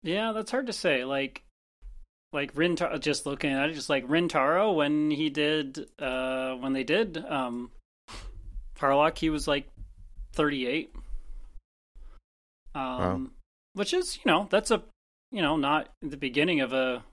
[0.03, 1.03] yeah, that's hard to say.
[1.05, 1.43] Like
[2.33, 6.83] like Rintaro just looking at it, just like Rintaro when he did uh when they
[6.83, 7.71] did um
[8.77, 9.67] Harlock, he was like
[10.33, 10.93] thirty eight.
[12.73, 13.31] Um
[13.73, 14.83] which is, you know, that's a
[15.31, 17.03] you know, not the beginning of a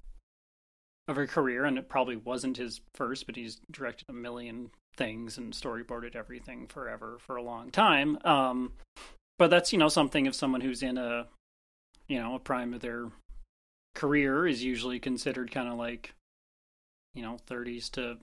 [1.08, 5.38] of a career and it probably wasn't his first, but he's directed a million things
[5.38, 8.18] and storyboarded everything forever for a long time.
[8.24, 8.72] Um
[9.43, 11.26] but that's, you know, something of someone who's in a
[12.07, 13.09] you know, a prime of their
[13.93, 16.14] career is usually considered kind of like
[17.12, 18.18] you know, 30s to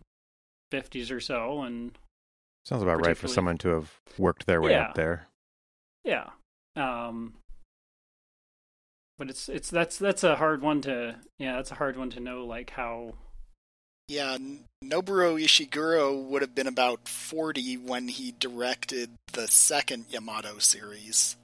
[0.71, 1.97] 50s or so and
[2.63, 4.83] Sounds about right for someone to have worked their way Yeah.
[4.83, 5.27] up there.
[6.05, 6.29] Yeah.
[6.77, 7.33] Um
[9.17, 12.21] but it's it's that's that's a hard one to yeah, that's a hard one to
[12.21, 13.15] know like how
[14.09, 20.57] Yeah, N- Noboru Ishiguro would have been about 40 when he directed the second Yamato
[20.57, 21.37] series.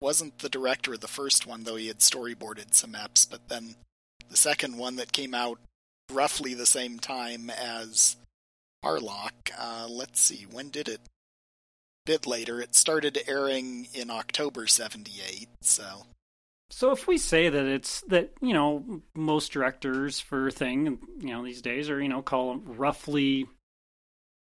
[0.00, 3.74] Wasn't the director of the first one, though he had storyboarded some eps, but then
[4.30, 5.58] the second one that came out
[6.10, 8.16] roughly the same time as
[8.82, 9.50] Harlock.
[9.58, 11.00] Uh, let's see, when did it?
[11.04, 12.62] A Bit later.
[12.62, 15.48] It started airing in October '78.
[15.60, 16.06] So.
[16.76, 21.28] So if we say that it's that you know most directors for a thing you
[21.28, 23.46] know these days are you know call them roughly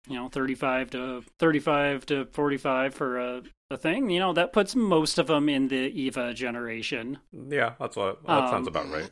[0.07, 4.75] you know 35 to 35 to 45 for a, a thing you know that puts
[4.75, 9.11] most of them in the eva generation Yeah, that's what that sounds Um, about right.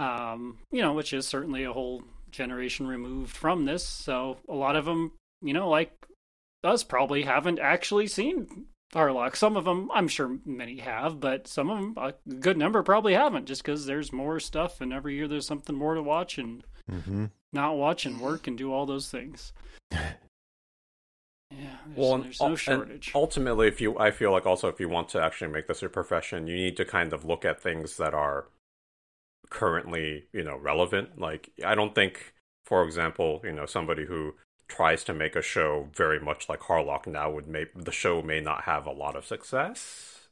[0.00, 2.02] um you know which is certainly a whole
[2.32, 5.92] generation removed from this so a lot of them you know like
[6.64, 9.36] us probably haven't actually seen Harlock.
[9.36, 13.14] Some of them, I'm sure many have, but some of them, a good number probably
[13.14, 16.64] haven't, just because there's more stuff, and every year there's something more to watch and
[16.90, 17.26] Mm-hmm.
[17.52, 19.52] not watch and work and do all those things.
[21.50, 23.12] Yeah, there's, Well, and there's no and shortage.
[23.14, 25.88] ultimately, if you, I feel like also if you want to actually make this a
[25.88, 28.48] profession, you need to kind of look at things that are
[29.50, 31.18] currently, you know, relevant.
[31.18, 32.34] Like, I don't think,
[32.66, 34.34] for example, you know, somebody who
[34.68, 38.40] tries to make a show very much like Harlock now would make the show may
[38.40, 40.28] not have a lot of success.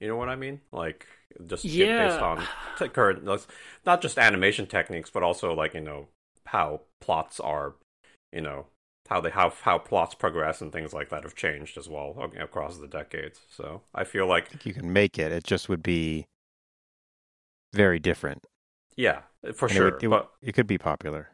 [0.00, 0.60] You know what I mean?
[0.72, 1.06] Like,
[1.46, 1.96] just Yeah.
[1.96, 2.48] based on
[2.78, 3.24] t- current,
[3.86, 6.08] not just animation techniques, but also like you know
[6.46, 7.74] how plots are,
[8.32, 8.66] you know
[9.08, 12.78] how they how how plots progress and things like that have changed as well across
[12.78, 13.40] the decades.
[13.50, 15.32] So I feel like I think you can make it.
[15.32, 16.26] It just would be
[17.72, 18.44] very different.
[18.96, 19.22] yeah,
[19.54, 19.88] for And sure.
[19.88, 21.30] It, would, it, but it could be popular.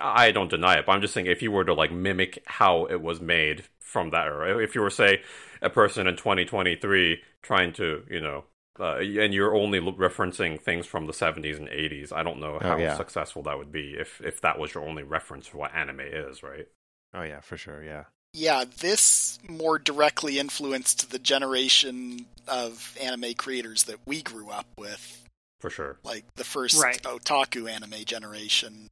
[0.00, 2.84] I don't deny it, but I'm just saying if you were to like mimic how
[2.86, 5.22] it was made from that era, if you were say
[5.62, 8.44] a person in 2023 trying to, you know,
[8.80, 12.68] uh, and you're only referencing things from the 70s and 80s, I don't know Oh,
[12.68, 12.96] how yeah.
[12.96, 16.42] successful that would be if if that was your only reference for what anime is,
[16.42, 16.68] right?
[17.14, 17.82] Oh yeah, for sure.
[17.82, 18.04] Yeah.
[18.34, 25.24] Yeah, this more directly influenced the generation of anime creators that we grew up with,
[25.60, 25.98] For sure.
[26.04, 27.02] like the first Right.
[27.02, 28.88] otaku anime generation.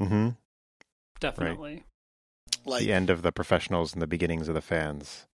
[0.00, 0.28] Mm-hmm.
[1.20, 1.84] Definitely.
[2.64, 5.26] Like the end of the professionals and the beginnings of the fans.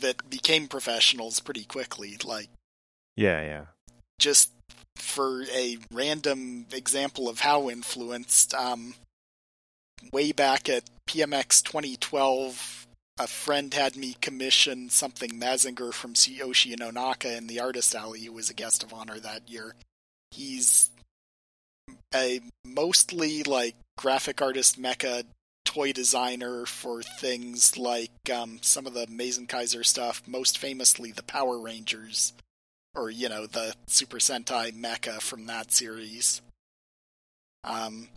[0.00, 2.16] that became professionals pretty quickly.
[2.24, 2.48] Like
[3.16, 3.64] Yeah, yeah.
[4.18, 4.50] just
[4.96, 8.94] for a random example of how influenced, um,
[10.12, 12.86] way back at PMX 2012,
[13.18, 18.32] a friend had me commission something Mazinger from Tsuyoshi Nonaka in the Artist Alley, who
[18.32, 19.74] was a guest of honor that year.
[20.30, 20.90] He's
[22.14, 25.24] a mostly like graphic artist mecha
[25.64, 31.58] toy designer for things like um, some of the Mazinkaiser stuff, most famously the Power
[31.58, 32.32] Rangers
[32.94, 36.40] or you know the Super Sentai mecha from that series.
[37.62, 38.08] Um,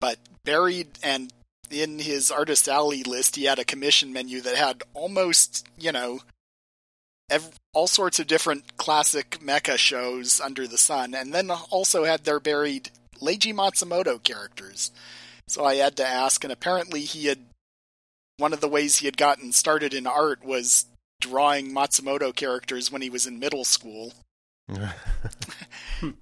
[0.00, 1.32] but buried and
[1.70, 6.20] in his artist alley list, he had a commission menu that had almost you know
[7.74, 12.40] all sorts of different classic mecha shows under the sun, and then also had there
[12.40, 12.90] buried
[13.20, 14.90] Leiji Matsumoto characters.
[15.46, 17.38] So I had to ask, and apparently he had
[18.36, 20.86] one of the ways he had gotten started in art was
[21.20, 24.12] drawing Matsumoto characters when he was in middle school.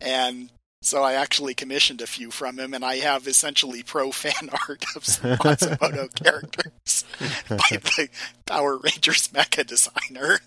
[0.01, 0.51] And
[0.83, 4.85] so I actually commissioned a few from him, and I have essentially pro fan art
[4.95, 7.05] of some Matsumoto characters
[7.49, 8.09] by the
[8.47, 10.41] Power Rangers mecha designer.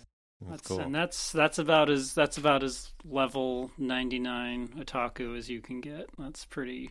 [0.48, 0.80] That's cool.
[0.80, 6.08] and that's that's about as that's about as level 99 otaku as you can get.
[6.18, 6.90] That's pretty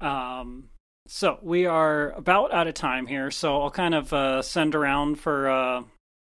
[0.00, 0.70] um
[1.06, 5.16] so we are about out of time here, so I'll kind of uh, send around
[5.16, 5.82] for uh,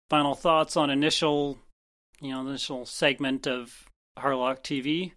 [0.09, 1.57] final thoughts on initial,
[2.21, 3.85] you know, initial segment of
[4.17, 5.11] Harlock TV,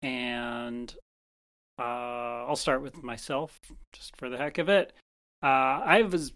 [0.00, 0.94] and
[1.78, 3.58] uh, I'll start with myself
[3.92, 4.94] just for the heck of it.
[5.42, 5.46] Uh,
[5.84, 6.32] I was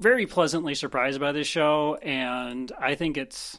[0.00, 3.58] very pleasantly surprised by this show, and I think it's.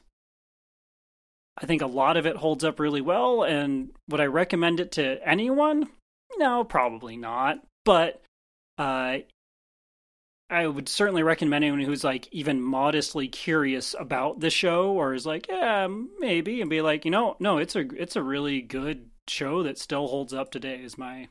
[1.58, 4.94] I think a lot of it holds up really well, and would I recommend it
[4.94, 5.90] to anyone?
[6.38, 7.60] No, probably not.
[7.84, 8.22] But
[8.78, 9.18] uh,
[10.50, 15.26] I would certainly recommend anyone who's like even modestly curious about the show, or is
[15.26, 15.88] like, yeah,
[16.20, 19.78] maybe, and be like, you know, no, it's a it's a really good show that
[19.78, 20.82] still holds up today.
[20.84, 21.28] Is my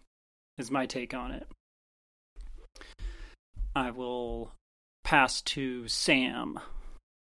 [0.58, 1.46] is my take on it.
[3.74, 4.52] I will
[5.05, 6.59] pass to Sam.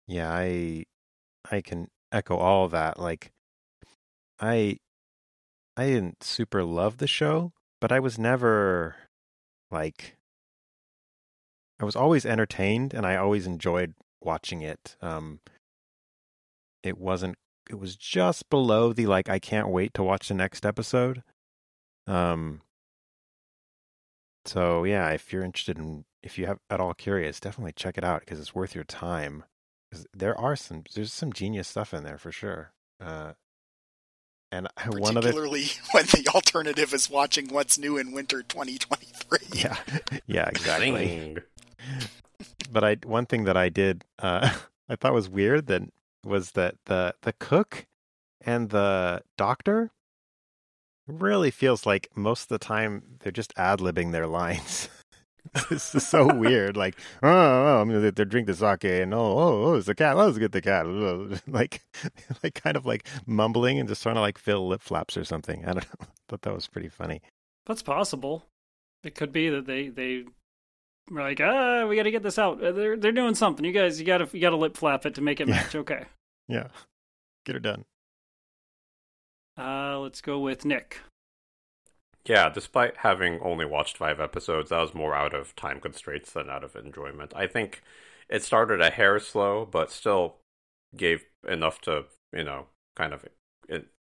[0.07, 0.85] Yeah, I
[1.51, 2.99] I can echo all of that.
[2.99, 3.33] Like
[4.41, 4.79] I
[5.77, 8.97] I didn't super love the show, but I was never
[9.71, 10.17] like
[11.81, 14.97] I was always entertained and I always enjoyed watching it.
[15.01, 15.41] Um
[16.83, 17.37] it wasn't
[17.69, 21.23] it was just below the like I can't wait to watch the next episode.
[22.07, 22.63] Um
[24.47, 28.05] so yeah, if you're interested in if you have at all curious, definitely check it
[28.05, 29.45] out because it's worth your time.
[29.93, 32.73] 'Cause there are some there's some genius stuff in there for sure.
[33.01, 33.33] Uh
[34.53, 39.39] And one of the particularly when the alternative is watching what's new in winter 2023.
[39.55, 39.77] yeah,
[40.27, 41.07] yeah, exactly.
[41.07, 41.39] Zing.
[42.71, 44.55] But I one thing that I did uh,
[44.89, 45.83] I thought was weird that
[46.25, 47.87] was that the the cook
[48.43, 49.91] and the doctor
[51.07, 54.89] really feels like most of the time they're just ad libbing their lines.
[55.71, 56.77] this is so weird.
[56.77, 59.95] Like, oh, oh, I'm gonna they drink the sake, and oh, oh, oh, it's the
[59.95, 60.17] cat.
[60.17, 60.87] Let's get the cat.
[61.47, 61.81] Like,
[62.43, 65.65] like kind of like mumbling and just trying to like fill lip flaps or something.
[65.65, 66.07] I don't know.
[66.29, 67.23] Thought that was pretty funny.
[67.67, 68.45] That's possible.
[69.05, 70.25] It could be that they they
[71.11, 72.63] were like, ah, we got to get this out.
[72.63, 73.65] Uh, They're they're doing something.
[73.65, 75.55] You guys, you got to you got to lip flap it to make it Yeah.
[75.55, 75.75] match.
[75.75, 76.05] Okay.
[76.49, 76.69] Yeah,
[77.47, 77.85] get her done.
[79.59, 81.01] Uh, let's go with Nick.
[82.29, 86.51] Yeah, despite having only watched five episodes, that was more out of time constraints than
[86.51, 87.33] out of enjoyment.
[87.35, 87.83] I think
[88.29, 90.37] it started a hair slow, but still
[90.95, 92.67] gave enough to, you know,
[92.97, 93.25] kind of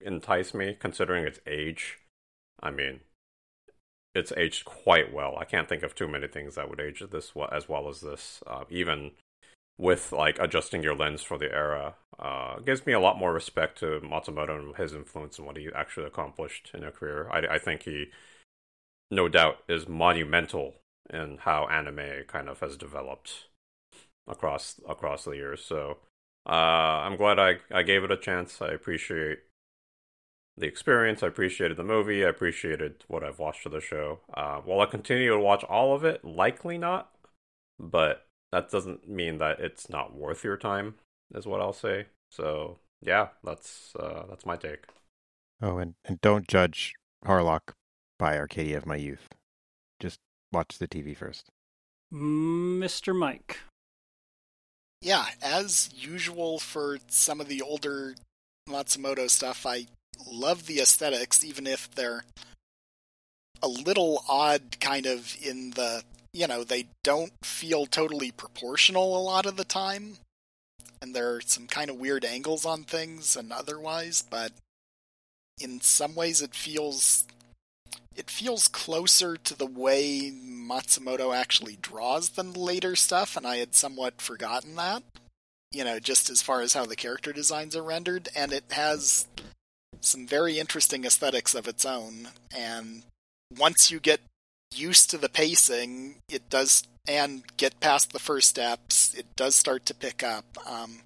[0.02, 2.00] entice me, considering its age.
[2.62, 3.00] I mean,
[4.14, 5.38] it's aged quite well.
[5.38, 8.02] I can't think of too many things that would age this well, as well as
[8.02, 8.44] this.
[8.46, 9.12] Uh, even
[9.78, 13.80] with like adjusting your lens for the era, uh, gives me a lot more respect
[13.80, 17.30] to Matsumoto and his influence and what he actually accomplished in a career.
[17.32, 18.08] I, I think he,
[19.10, 20.76] no doubt, is monumental
[21.10, 23.48] in how anime kind of has developed
[24.28, 25.64] across across the years.
[25.64, 25.98] So
[26.48, 28.62] uh, I'm glad I I gave it a chance.
[28.62, 29.40] I appreciate
[30.58, 31.24] the experience.
[31.24, 32.26] I appreciated the movie.
[32.26, 34.20] I appreciated what I've watched of the show.
[34.34, 36.26] Uh, will I continue to watch all of it?
[36.26, 37.12] Likely not,
[37.80, 40.96] but that doesn't mean that it's not worth your time.
[41.34, 42.08] Is what I'll say.
[42.32, 44.86] So yeah, that's uh, that's my take.
[45.62, 46.94] Oh, and and don't judge
[47.26, 47.74] Harlock
[48.18, 49.30] by Arcadia of My Youth.
[50.00, 50.20] Just
[50.52, 51.50] watch the TV first.
[52.12, 53.16] Mr.
[53.16, 53.60] Mike.
[55.02, 58.16] Yeah, as usual for some of the older
[58.68, 59.86] Matsumoto stuff, I
[60.30, 62.24] love the aesthetics, even if they're
[63.62, 66.04] a little odd, kind of in the,
[66.34, 70.18] you know, they don't feel totally proportional a lot of the time.
[71.02, 74.52] And there are some kind of weird angles on things and otherwise, but
[75.60, 77.26] in some ways it feels
[78.16, 83.76] it feels closer to the way Matsumoto actually draws than later stuff, and I had
[83.76, 85.04] somewhat forgotten that.
[85.72, 89.28] You know, just as far as how the character designs are rendered, and it has
[90.02, 92.30] some very interesting aesthetics of its own.
[92.56, 93.04] And
[93.58, 94.20] once you get
[94.74, 99.84] used to the pacing, it does, and get past the first steps, it does start
[99.88, 100.46] to pick up.
[100.70, 101.02] Um,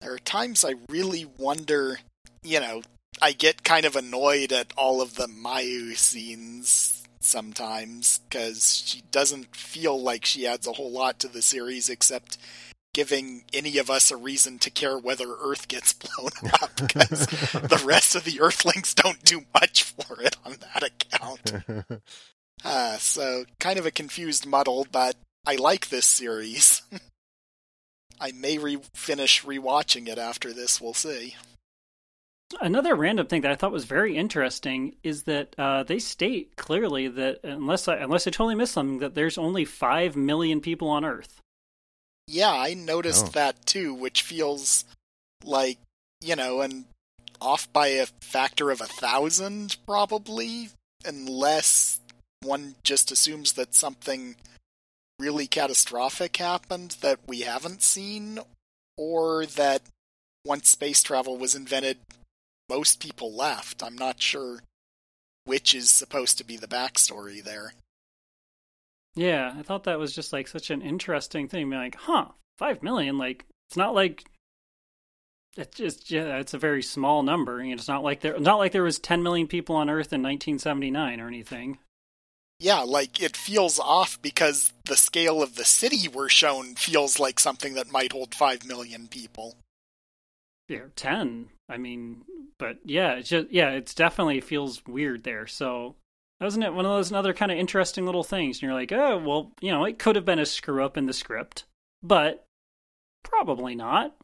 [0.00, 2.00] there are times I really wonder,
[2.42, 2.82] you know,
[3.20, 9.54] I get kind of annoyed at all of the Mayu scenes sometimes because she doesn't
[9.54, 12.36] feel like she adds a whole lot to the series except
[12.92, 17.82] giving any of us a reason to care whether Earth gets blown up because the
[17.86, 22.02] rest of the Earthlings don't do much for it on that account.
[22.72, 25.14] Uh, so kind of a confused muddle, but
[25.46, 26.80] I like this series.
[28.20, 30.80] I may re- finish rewatching it after this.
[30.80, 31.34] We'll see.
[32.62, 37.08] Another random thing that I thought was very interesting is that uh, they state clearly
[37.08, 41.04] that unless I, unless I totally missed something, that there's only five million people on
[41.04, 41.40] Earth.
[42.26, 43.30] Yeah, I noticed Oh.
[43.30, 44.86] that too, which feels
[45.44, 45.78] like
[46.22, 46.84] you know, and
[47.40, 50.68] off by a factor of a thousand, probably,
[51.04, 51.98] unless
[52.42, 54.36] one just assumes that something
[55.18, 58.38] really catastrophic happened that we haven't seen,
[58.96, 59.82] or that
[60.44, 61.98] once space travel was invented,
[62.68, 63.82] most people left.
[63.82, 64.60] I'm not sure
[65.44, 67.74] which is supposed to be the backstory there.
[69.14, 71.68] Yeah, I thought that was just like such an interesting thing.
[71.68, 72.28] Being like, huh,
[72.58, 73.18] five million?
[73.18, 74.24] Like, it's not like
[75.56, 77.60] it's just yeah, it's a very small number.
[77.62, 81.20] It's not like there not like there was ten million people on Earth in 1979
[81.20, 81.78] or anything.
[82.58, 87.40] Yeah, like it feels off because the scale of the city we're shown feels like
[87.40, 89.56] something that might hold 5 million people.
[90.68, 91.48] Yeah, ten.
[91.68, 92.22] I mean,
[92.58, 95.46] but yeah, it's just yeah, it's definitely feels weird there.
[95.46, 95.96] So
[96.40, 98.56] wasn't it one of those another kind of interesting little things?
[98.58, 101.06] And you're like, oh well, you know, it could have been a screw up in
[101.06, 101.64] the script,
[102.02, 102.44] but
[103.24, 104.14] probably not.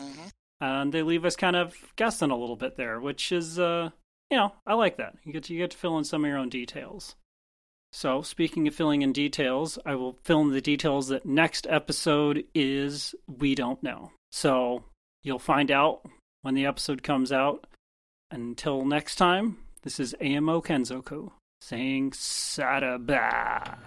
[0.00, 3.90] hmm and they leave us kind of guessing a little bit there, which is, uh,
[4.30, 5.14] you know, I like that.
[5.22, 7.14] You get to, you get to fill in some of your own details.
[7.96, 12.44] So, speaking of filling in details, I will fill in the details that next episode
[12.54, 14.12] is we don't know.
[14.30, 14.84] So
[15.22, 16.02] you'll find out
[16.42, 17.66] when the episode comes out.
[18.30, 21.30] Until next time, this is AMO Kenzoku
[21.62, 23.78] saying Saraba.